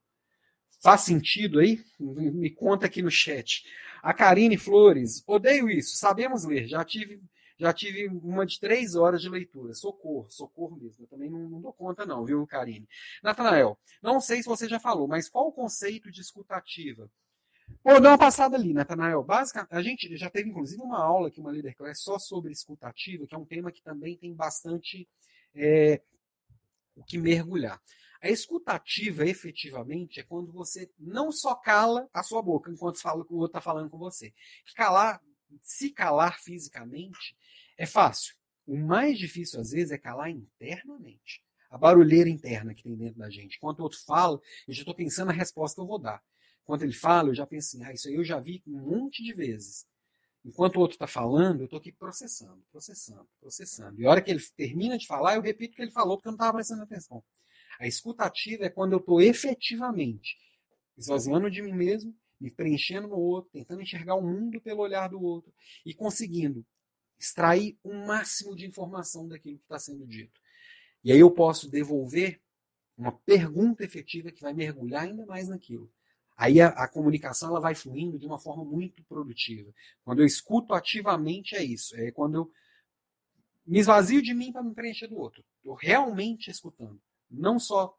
[0.82, 1.82] Faz sentido aí?
[1.98, 3.64] Me conta aqui no chat.
[4.02, 7.22] A Karine Flores, odeio isso, sabemos ler, já tive
[7.62, 9.72] já tive uma de três horas de leitura.
[9.72, 11.04] Socorro, socorro mesmo.
[11.04, 12.88] Eu também não, não dou conta, não, viu, Karine?
[13.22, 17.08] Natanael, não sei se você já falou, mas qual o conceito de escutativa?
[17.80, 19.22] Pô, dá uma passada ali, Natanael.
[19.22, 23.28] Basicamente, a gente já teve, inclusive, uma aula aqui, uma Leader Class, só sobre escutativa,
[23.28, 25.08] que é um tema que também tem bastante
[25.54, 26.02] é,
[26.96, 27.80] o que mergulhar.
[28.20, 33.36] A escutativa, efetivamente, é quando você não só cala a sua boca enquanto fala, o
[33.36, 34.34] outro está falando com você.
[34.74, 35.22] Calar,
[35.60, 37.36] se calar fisicamente
[37.76, 38.34] é fácil.
[38.66, 41.42] O mais difícil, às vezes, é calar internamente.
[41.70, 43.56] A barulheira interna que tem dentro da gente.
[43.56, 46.22] Enquanto o outro fala, eu já estou pensando na resposta que eu vou dar.
[46.62, 49.22] Enquanto ele fala, eu já penso assim, ah, isso aí eu já vi um monte
[49.22, 49.86] de vezes.
[50.44, 54.00] Enquanto o outro está falando, eu estou aqui processando, processando, processando.
[54.00, 56.28] E a hora que ele termina de falar, eu repito o que ele falou, porque
[56.28, 57.22] eu não estava prestando atenção.
[57.78, 60.36] A escutativa é quando eu estou efetivamente
[60.96, 65.22] esvaziando de mim mesmo, me preenchendo no outro, tentando enxergar o mundo pelo olhar do
[65.22, 65.52] outro
[65.86, 66.66] e conseguindo
[67.22, 70.40] extrair o máximo de informação daquilo que está sendo dito.
[71.04, 72.40] E aí eu posso devolver
[72.98, 75.90] uma pergunta efetiva que vai mergulhar ainda mais naquilo.
[76.36, 79.72] Aí a, a, comunicação ela vai fluindo de uma forma muito produtiva.
[80.04, 81.96] Quando eu escuto ativamente é isso.
[81.96, 82.52] É quando eu
[83.64, 85.44] me esvazio de mim para me preencher do outro.
[85.58, 87.00] Estou realmente escutando.
[87.30, 87.96] Não só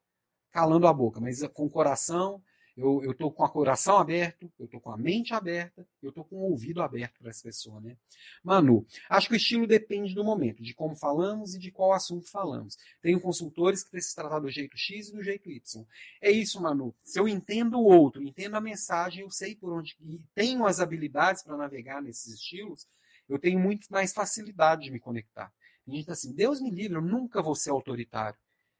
[0.51, 2.43] calando a boca, mas com o coração,
[2.75, 6.37] eu estou com o coração aberto, eu estou com a mente aberta, eu estou com
[6.37, 7.95] o ouvido aberto para essa pessoa, né?
[8.43, 12.27] Manu, acho que o estilo depende do momento, de como falamos e de qual assunto
[12.29, 12.75] falamos.
[12.99, 15.85] Tenho consultores que precisam se tratar do jeito X e do jeito Y.
[16.19, 16.95] É isso, Manu.
[17.03, 20.79] Se eu entendo o outro, entendo a mensagem, eu sei por onde e tenho as
[20.79, 22.87] habilidades para navegar nesses estilos,
[23.29, 25.53] eu tenho muito mais facilidade de me conectar.
[25.87, 28.37] A gente está assim, Deus me livre, eu nunca vou ser autoritário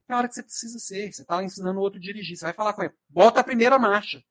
[0.08, 1.12] na hora que você precisa ser.
[1.12, 2.38] Você está ensinando o outro a dirigir.
[2.38, 4.24] Você vai falar com ele, bota a primeira marcha.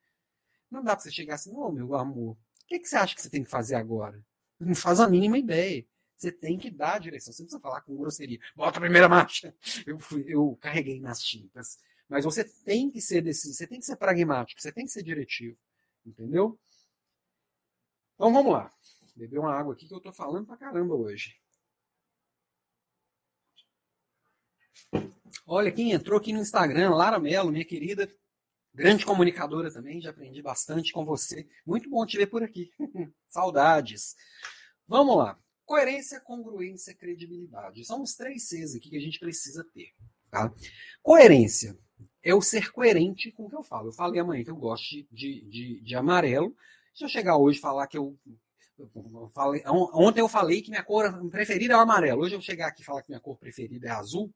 [0.70, 3.14] Não dá para você chegar assim, ô oh, meu amor, o que, que você acha
[3.14, 4.24] que você tem que fazer agora?
[4.58, 5.84] Não faz a mínima ideia.
[6.16, 7.32] Você tem que dar a direção.
[7.32, 8.38] Você não precisa falar com grosseria.
[8.54, 9.54] Bota a primeira marcha.
[9.84, 11.78] Eu, fui, eu carreguei nas tintas.
[12.08, 15.02] Mas você tem que ser decisivo, você tem que ser pragmático, você tem que ser
[15.02, 15.56] diretivo.
[16.06, 16.58] Entendeu?
[18.14, 18.70] Então vamos lá.
[19.16, 21.36] Beber uma água aqui que eu tô falando pra caramba hoje.
[25.46, 28.08] Olha quem entrou aqui no Instagram, Lara Mello, minha querida,
[28.74, 31.46] grande comunicadora também, já aprendi bastante com você.
[31.66, 32.70] Muito bom te ver por aqui.
[33.28, 34.14] Saudades.
[34.86, 35.38] Vamos lá.
[35.64, 37.84] Coerência, congruência, credibilidade.
[37.84, 39.88] São os três Cs aqui que a gente precisa ter.
[40.30, 40.52] Tá?
[41.02, 41.78] Coerência
[42.22, 43.88] é o ser coerente com o que eu falo.
[43.88, 46.54] Eu falei amanhã que eu gosto de, de, de amarelo.
[46.94, 48.18] Se eu chegar hoje e falar que eu,
[49.34, 52.22] falei, ontem eu falei que minha cor preferida é o amarelo.
[52.22, 54.32] Hoje eu chegar aqui e falar que minha cor preferida é azul.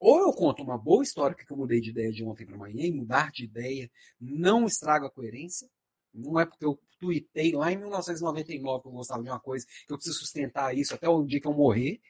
[0.00, 2.86] Ou eu conto uma boa história que eu mudei de ideia de ontem para amanhã
[2.86, 5.68] e mudar de ideia não estraga a coerência.
[6.12, 9.92] Não é porque eu tuitei lá em 1999 que eu gostava de uma coisa, que
[9.92, 12.00] eu preciso sustentar isso até o dia que eu morrer,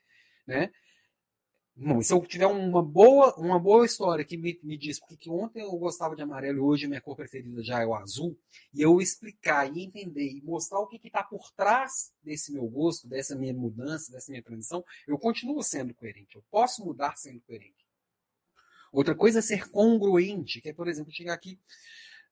[0.46, 0.70] né?
[1.76, 5.30] Não, se eu tiver uma boa, uma boa história que me, me diz porque que
[5.30, 8.38] ontem eu gostava de amarelo e hoje minha cor preferida já é o azul,
[8.74, 13.08] e eu explicar e entender e mostrar o que está por trás desse meu gosto,
[13.08, 16.36] dessa minha mudança, dessa minha transição, eu continuo sendo coerente.
[16.36, 17.79] Eu posso mudar sendo coerente.
[18.92, 21.58] Outra coisa é ser congruente, que é, por exemplo, chegar aqui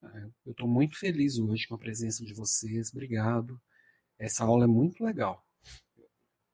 [0.01, 2.91] é, eu estou muito feliz hoje com a presença de vocês.
[2.91, 3.59] Obrigado.
[4.17, 5.45] Essa aula é muito legal.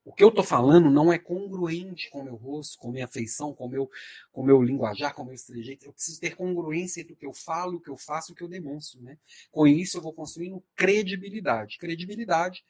[0.04, 3.56] O que eu estou falando não é congruente com o meu rosto, com minha feição,
[3.56, 3.90] com meu,
[4.32, 5.86] com meu linguajar, com meu estrejeito.
[5.86, 8.44] Eu preciso ter congruência entre o que eu falo, o que eu faço o que
[8.44, 9.02] eu demonstro.
[9.02, 9.18] Né?
[9.52, 11.80] Com isso, eu vou construindo credibilidade.
[11.80, 12.64] Credibilidade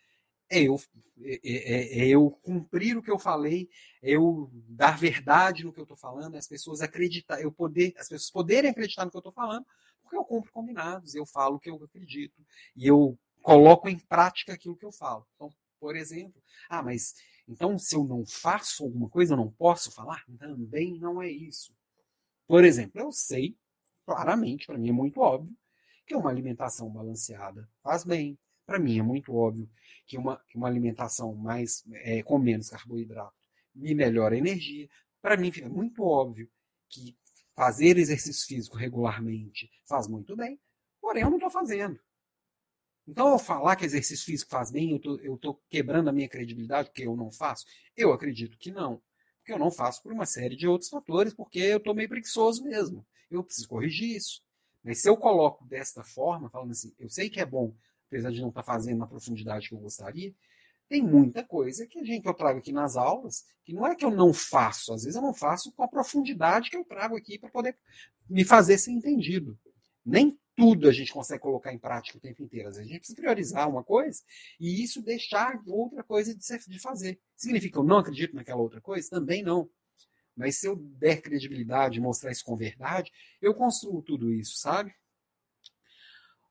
[0.50, 0.80] é eu,
[1.22, 3.70] é, é, é, eu cumprir o que eu falei,
[4.02, 8.08] é eu dar verdade no que eu estou falando, as pessoas acreditar, eu poder, as
[8.08, 9.66] pessoas poderem acreditar no que eu estou falando,
[10.02, 14.54] porque eu cumpro combinados, eu falo o que eu acredito e eu coloco em prática
[14.54, 15.26] aquilo que eu falo.
[15.36, 17.16] Então, por exemplo, ah, mas
[17.48, 20.24] então se eu não faço alguma coisa, eu não posso falar?
[20.38, 21.74] Também não é isso.
[22.48, 23.58] Por exemplo, eu sei
[24.06, 25.56] claramente, para mim é muito óbvio,
[26.06, 28.38] que uma alimentação balanceada faz bem.
[28.66, 29.70] Para mim é muito óbvio
[30.06, 33.36] que uma, que uma alimentação mais é, com menos carboidrato
[33.74, 34.90] me melhora a energia.
[35.22, 36.50] Para mim fica muito óbvio
[36.90, 37.18] que
[37.56, 40.60] fazer exercício físico regularmente faz muito bem,
[41.02, 42.00] porém eu não estou fazendo.
[43.08, 47.06] Então, ao falar que exercício físico faz bem, eu estou quebrando a minha credibilidade porque
[47.06, 47.66] eu não faço?
[47.96, 49.02] Eu acredito que não.
[49.38, 52.64] Porque eu não faço por uma série de outros fatores, porque eu estou meio preguiçoso
[52.64, 53.06] mesmo.
[53.30, 54.44] Eu preciso corrigir isso.
[54.84, 57.76] Mas se eu coloco desta forma, falando assim, eu sei que é bom,
[58.16, 60.34] apesar de não estar tá fazendo na profundidade que eu gostaria,
[60.88, 63.96] tem muita coisa que a gente que eu trago aqui nas aulas, que não é
[63.96, 67.18] que eu não faço, às vezes eu não faço com a profundidade que eu trago
[67.18, 67.76] aqui para poder
[68.30, 69.58] me fazer ser entendido.
[70.06, 72.70] Nem tudo a gente consegue colocar em prática o tempo inteiro.
[72.70, 74.22] Às vezes a gente precisa priorizar uma coisa
[74.60, 77.20] e isso deixar outra coisa de, ser, de fazer.
[77.36, 79.10] Significa que eu não acredito naquela outra coisa?
[79.10, 79.70] Também não.
[80.36, 83.12] Mas se eu der credibilidade, mostrar isso com verdade,
[83.42, 84.94] eu construo tudo isso, sabe?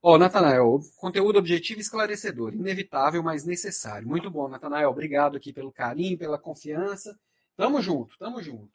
[0.07, 4.07] Ó, oh, Natanael, conteúdo objetivo e esclarecedor, inevitável, mas necessário.
[4.07, 4.91] Muito bom, Natanael.
[4.91, 7.19] Obrigado aqui pelo carinho, pela confiança.
[7.57, 8.71] Tamo junto, tamo junto.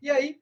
[0.00, 0.40] E aí,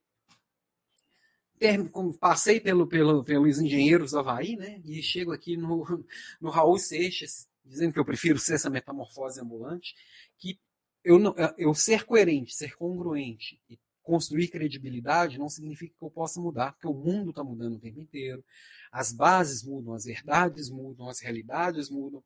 [2.20, 4.78] passei pelo, pelo, pelos engenheiros do Havaí, né?
[4.84, 6.04] E chego aqui no,
[6.38, 9.94] no Raul Seixas, dizendo que eu prefiro ser essa metamorfose ambulante,
[10.36, 10.60] que
[11.02, 11.18] eu,
[11.56, 16.86] eu ser coerente, ser congruente e construir credibilidade não significa que eu possa mudar, porque
[16.86, 18.44] o mundo está mudando o tempo inteiro,
[18.92, 22.22] as bases mudam, as verdades mudam, as realidades mudam.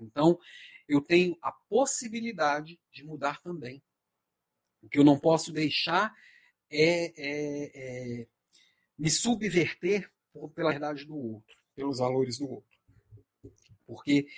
[0.00, 0.38] Então,
[0.88, 3.82] eu tenho a possibilidade de mudar também.
[4.80, 6.14] O que eu não posso deixar
[6.70, 8.26] é, é, é
[8.96, 10.10] me subverter
[10.54, 12.78] pela verdade do outro, pelos valores do outro.
[13.84, 14.28] Porque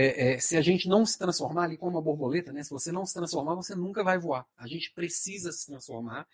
[0.00, 2.62] é, é, se a gente não se transformar ali como uma borboleta, né?
[2.62, 4.46] Se você não se transformar, você nunca vai voar.
[4.56, 6.24] A gente precisa se transformar,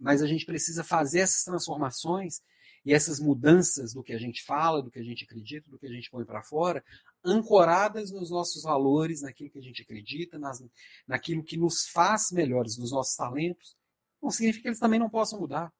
[0.00, 2.40] mas a gente precisa fazer essas transformações
[2.86, 5.86] e essas mudanças do que a gente fala, do que a gente acredita, do que
[5.86, 6.82] a gente põe para fora,
[7.22, 10.64] ancoradas nos nossos valores, naquilo que a gente acredita, nas,
[11.06, 13.76] naquilo que nos faz melhores, nos nossos talentos.
[14.22, 15.70] Não significa que eles também não possam mudar,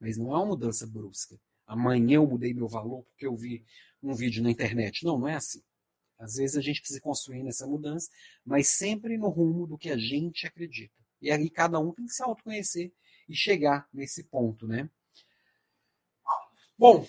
[0.00, 1.38] mas não é uma mudança brusca.
[1.66, 3.62] Amanhã eu mudei meu valor porque eu vi
[4.02, 5.04] um vídeo na internet.
[5.04, 5.60] Não, não é assim.
[6.18, 8.10] Às vezes a gente precisa construir essa mudança,
[8.44, 10.94] mas sempre no rumo do que a gente acredita.
[11.20, 12.92] E aí cada um tem que se autoconhecer
[13.28, 14.88] e chegar nesse ponto, né?
[16.78, 17.06] Bom,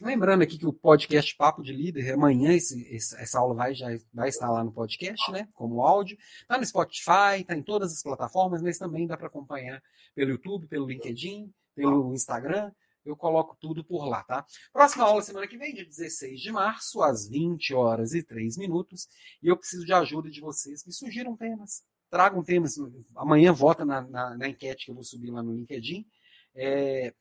[0.00, 4.28] lembrando aqui que o podcast Papo de Líder, amanhã esse, essa aula vai, já vai
[4.28, 5.48] estar lá no podcast, né?
[5.54, 6.18] Como áudio.
[6.42, 9.82] Está no Spotify, está em todas as plataformas, mas também dá para acompanhar
[10.14, 12.72] pelo YouTube, pelo LinkedIn, pelo Instagram
[13.08, 14.44] eu coloco tudo por lá, tá?
[14.72, 19.08] Próxima aula semana que vem, dia 16 de março, às 20 horas e 3 minutos.
[19.42, 20.84] E eu preciso de ajuda de vocês.
[20.84, 21.82] Me sugiram temas.
[22.10, 22.76] Tragam temas.
[23.16, 26.06] Amanhã vota na, na, na enquete que eu vou subir lá no LinkedIn.
[26.54, 27.12] É,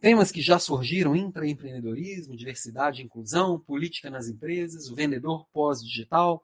[0.00, 6.42] Temas que já surgiram: intraempreendedorismo, diversidade inclusão, política nas empresas, o vendedor pós-digital,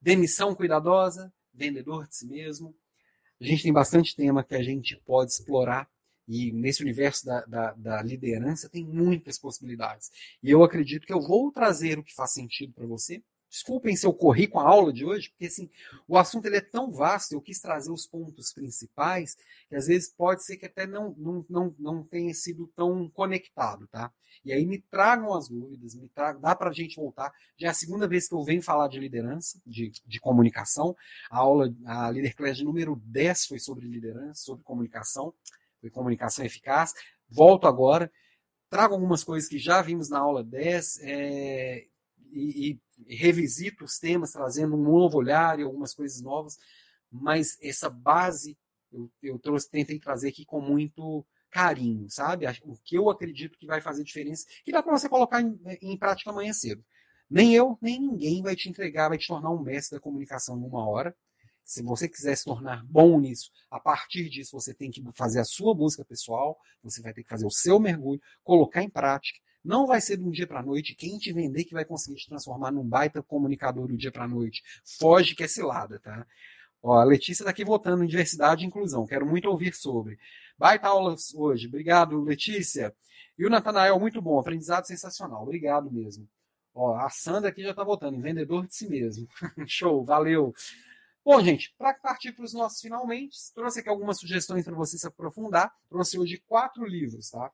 [0.00, 2.74] demissão cuidadosa, vendedor de si mesmo.
[3.40, 5.88] A gente tem bastante tema que a gente pode explorar
[6.30, 10.12] e nesse universo da, da, da, liderança tem muitas possibilidades.
[10.40, 13.20] E eu acredito que eu vou trazer o que faz sentido para você,
[13.50, 15.68] Desculpem se eu corri com a aula de hoje, porque assim,
[16.06, 19.36] o assunto ele é tão vasto, eu quis trazer os pontos principais,
[19.68, 23.88] que às vezes pode ser que até não, não, não, não tenha sido tão conectado,
[23.88, 24.12] tá?
[24.44, 27.32] E aí me tragam as dúvidas, me tragam, dá para a gente voltar.
[27.58, 30.96] Já é a segunda vez que eu venho falar de liderança, de, de comunicação.
[31.28, 35.34] A aula, a Leader Class número 10 foi sobre liderança, sobre comunicação,
[35.80, 36.92] foi comunicação eficaz.
[37.28, 38.10] Volto agora,
[38.68, 41.84] trago algumas coisas que já vimos na aula 10 é,
[42.32, 46.56] e, e revisito os temas, trazendo um novo olhar e algumas coisas novas,
[47.10, 48.56] mas essa base
[48.92, 52.46] eu, eu trouxe, tentei trazer aqui com muito carinho, sabe?
[52.64, 55.98] O que eu acredito que vai fazer diferença, que dá para você colocar em, em,
[55.98, 56.84] prática amanhã cedo.
[57.28, 60.64] Nem eu, nem ninguém vai te entregar, vai te tornar um mestre da comunicação em
[60.64, 61.14] uma hora.
[61.70, 65.44] Se você quiser se tornar bom nisso, a partir disso você tem que fazer a
[65.44, 69.38] sua busca pessoal, você vai ter que fazer o seu mergulho, colocar em prática.
[69.64, 70.96] Não vai ser de um dia para noite.
[70.96, 74.64] Quem te vender que vai conseguir te transformar num baita comunicador do dia para noite.
[74.98, 76.26] Foge que é cilada, tá?
[76.82, 79.06] Ó, a Letícia está aqui votando em diversidade e inclusão.
[79.06, 80.18] Quero muito ouvir sobre.
[80.58, 81.68] Baita aulas hoje.
[81.68, 82.92] Obrigado, Letícia.
[83.38, 84.40] E o Natanael, muito bom.
[84.40, 85.44] Aprendizado sensacional.
[85.44, 86.28] Obrigado mesmo.
[86.74, 89.28] Ó, a Sandra aqui já está votando em vendedor de si mesmo.
[89.68, 90.52] Show, valeu.
[91.22, 95.06] Bom, gente, para partir para os nossos finalmente, trouxe aqui algumas sugestões para você se
[95.06, 95.72] aprofundar.
[95.88, 97.52] Trouxe hoje quatro livros, tá?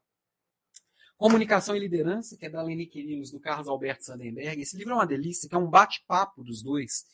[1.16, 4.60] Comunicação e Liderança, que é da Leni Quirilos, do Carlos Alberto Sandenberg.
[4.60, 7.06] Esse livro é uma delícia, que é um bate-papo dos dois.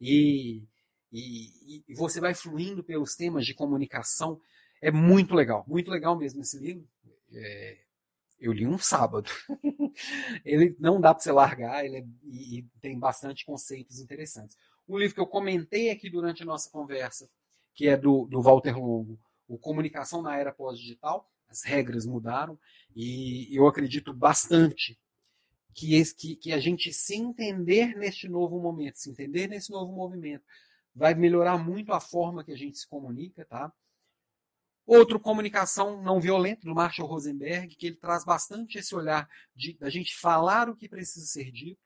[0.00, 0.64] E,
[1.12, 4.40] e, e, você vai fluindo pelos temas de comunicação.
[4.82, 6.88] É muito legal, muito legal mesmo esse livro.
[7.32, 7.78] É,
[8.40, 9.30] eu li um sábado.
[10.44, 14.56] ele não dá para você largar, ele é, e, e tem bastante conceitos interessantes
[14.90, 17.30] um livro que eu comentei aqui durante a nossa conversa,
[17.74, 21.30] que é do, do Walter Longo, o Comunicação na Era Pós-Digital.
[21.48, 22.58] As regras mudaram
[22.94, 24.98] e eu acredito bastante
[25.74, 30.44] que, que, que a gente se entender neste novo momento, se entender nesse novo movimento,
[30.94, 33.72] vai melhorar muito a forma que a gente se comunica, tá?
[34.86, 39.88] Outro, comunicação não violenta, do Marshall Rosenberg, que ele traz bastante esse olhar de da
[39.88, 41.80] gente falar o que precisa ser dito,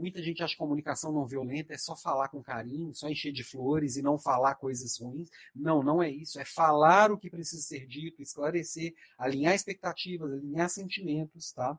[0.00, 3.44] Muita gente acha que comunicação não violenta é só falar com carinho, só encher de
[3.44, 5.28] flores e não falar coisas ruins.
[5.54, 6.40] Não, não é isso.
[6.40, 11.78] É falar o que precisa ser dito, esclarecer, alinhar expectativas, alinhar sentimentos, tá?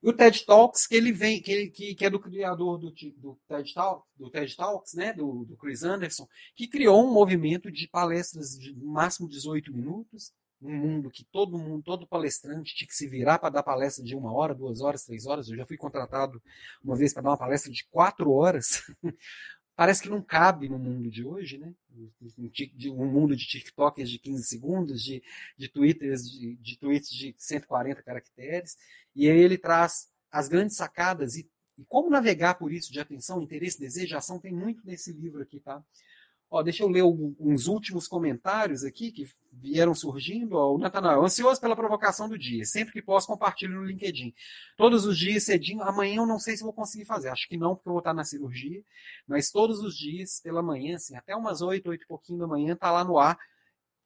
[0.00, 2.92] E o TED Talks, que ele vem, que, ele, que, que é do criador do,
[3.16, 7.72] do, TED Talk, do TED Talks, né, do, do Chris Anderson, que criou um movimento
[7.72, 10.32] de palestras de máximo 18 minutos,
[10.66, 14.14] um mundo que todo mundo, todo palestrante tinha que se virar para dar palestra de
[14.14, 15.48] uma hora, duas horas, três horas.
[15.48, 16.42] Eu já fui contratado
[16.82, 18.82] uma vez para dar uma palestra de quatro horas.
[19.76, 21.74] Parece que não cabe no mundo de hoje, né?
[21.94, 25.22] Um mundo de TikTokers de 15 segundos, de,
[25.56, 28.76] de Twitters, de, de tweets de 140 caracteres.
[29.14, 33.42] E aí ele traz as grandes sacadas e, e como navegar por isso de atenção,
[33.42, 35.84] interesse, desejo, ação, tem muito nesse livro aqui, tá?
[36.50, 40.56] Ó, deixa eu ler uns últimos comentários aqui que vieram surgindo.
[40.56, 42.64] Ó, o Natanael, ansioso pela provocação do dia.
[42.64, 44.32] Sempre que posso, compartilho no LinkedIn.
[44.76, 45.82] Todos os dias, cedinho.
[45.82, 47.28] Amanhã eu não sei se vou conseguir fazer.
[47.28, 48.82] Acho que não, porque eu vou estar na cirurgia.
[49.26, 52.76] Mas todos os dias, pela manhã, assim, até umas oito, oito e pouquinho da manhã,
[52.76, 53.38] tá lá no ar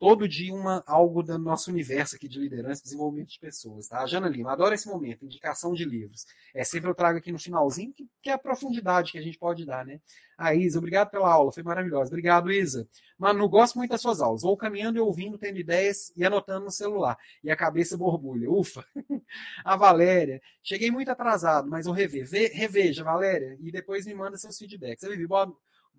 [0.00, 3.86] todo dia uma, algo do nosso universo aqui de liderança e desenvolvimento de pessoas.
[3.86, 4.00] Tá?
[4.00, 6.24] A Jana Lima, adoro esse momento, indicação de livros.
[6.54, 9.38] É sempre eu trago aqui no finalzinho, que, que é a profundidade que a gente
[9.38, 10.00] pode dar, né?
[10.38, 12.08] A Isa, obrigado pela aula, foi maravilhosa.
[12.08, 12.88] Obrigado, Isa.
[13.18, 14.40] Manu, gosto muito das suas aulas.
[14.40, 17.18] Vou caminhando e ouvindo, tendo ideias e anotando no celular.
[17.44, 18.50] E a cabeça borbulha.
[18.50, 18.82] Ufa!
[19.62, 22.26] a Valéria, cheguei muito atrasado, mas eu rever.
[22.54, 25.04] reveja, Valéria, e depois me manda seus feedbacks.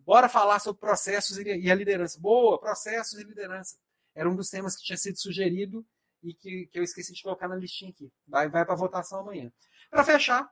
[0.03, 2.19] Bora falar sobre processos e a liderança.
[2.19, 3.75] Boa, processos e liderança
[4.15, 5.85] era um dos temas que tinha sido sugerido
[6.23, 8.11] e que, que eu esqueci de colocar na listinha aqui.
[8.27, 9.51] Vai, vai para votação amanhã.
[9.89, 10.51] Para fechar,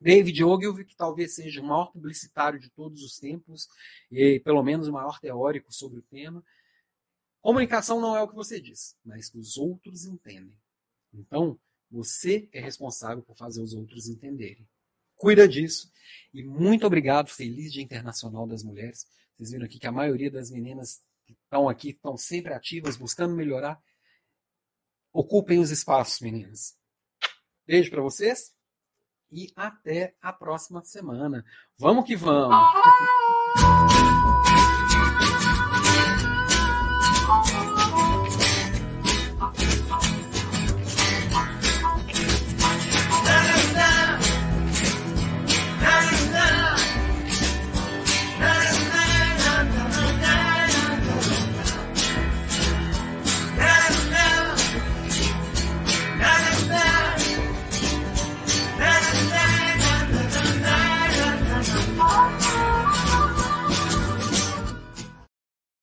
[0.00, 3.68] David Ogilvy, que talvez seja o maior publicitário de todos os tempos,
[4.10, 6.44] e pelo menos o maior teórico sobre o tema.
[7.40, 10.54] Comunicação não é o que você diz, mas que os outros entendem.
[11.14, 11.58] Então,
[11.90, 14.66] você é responsável por fazer os outros entenderem.
[15.16, 15.90] Cuida disso.
[16.32, 17.28] E muito obrigado.
[17.28, 19.06] Feliz Dia Internacional das Mulheres.
[19.34, 23.34] Vocês viram aqui que a maioria das meninas que estão aqui, estão sempre ativas, buscando
[23.34, 23.82] melhorar.
[25.12, 26.78] Ocupem os espaços, meninas.
[27.66, 28.54] Beijo para vocês
[29.30, 31.44] e até a próxima semana.
[31.76, 33.45] Vamos que vamos!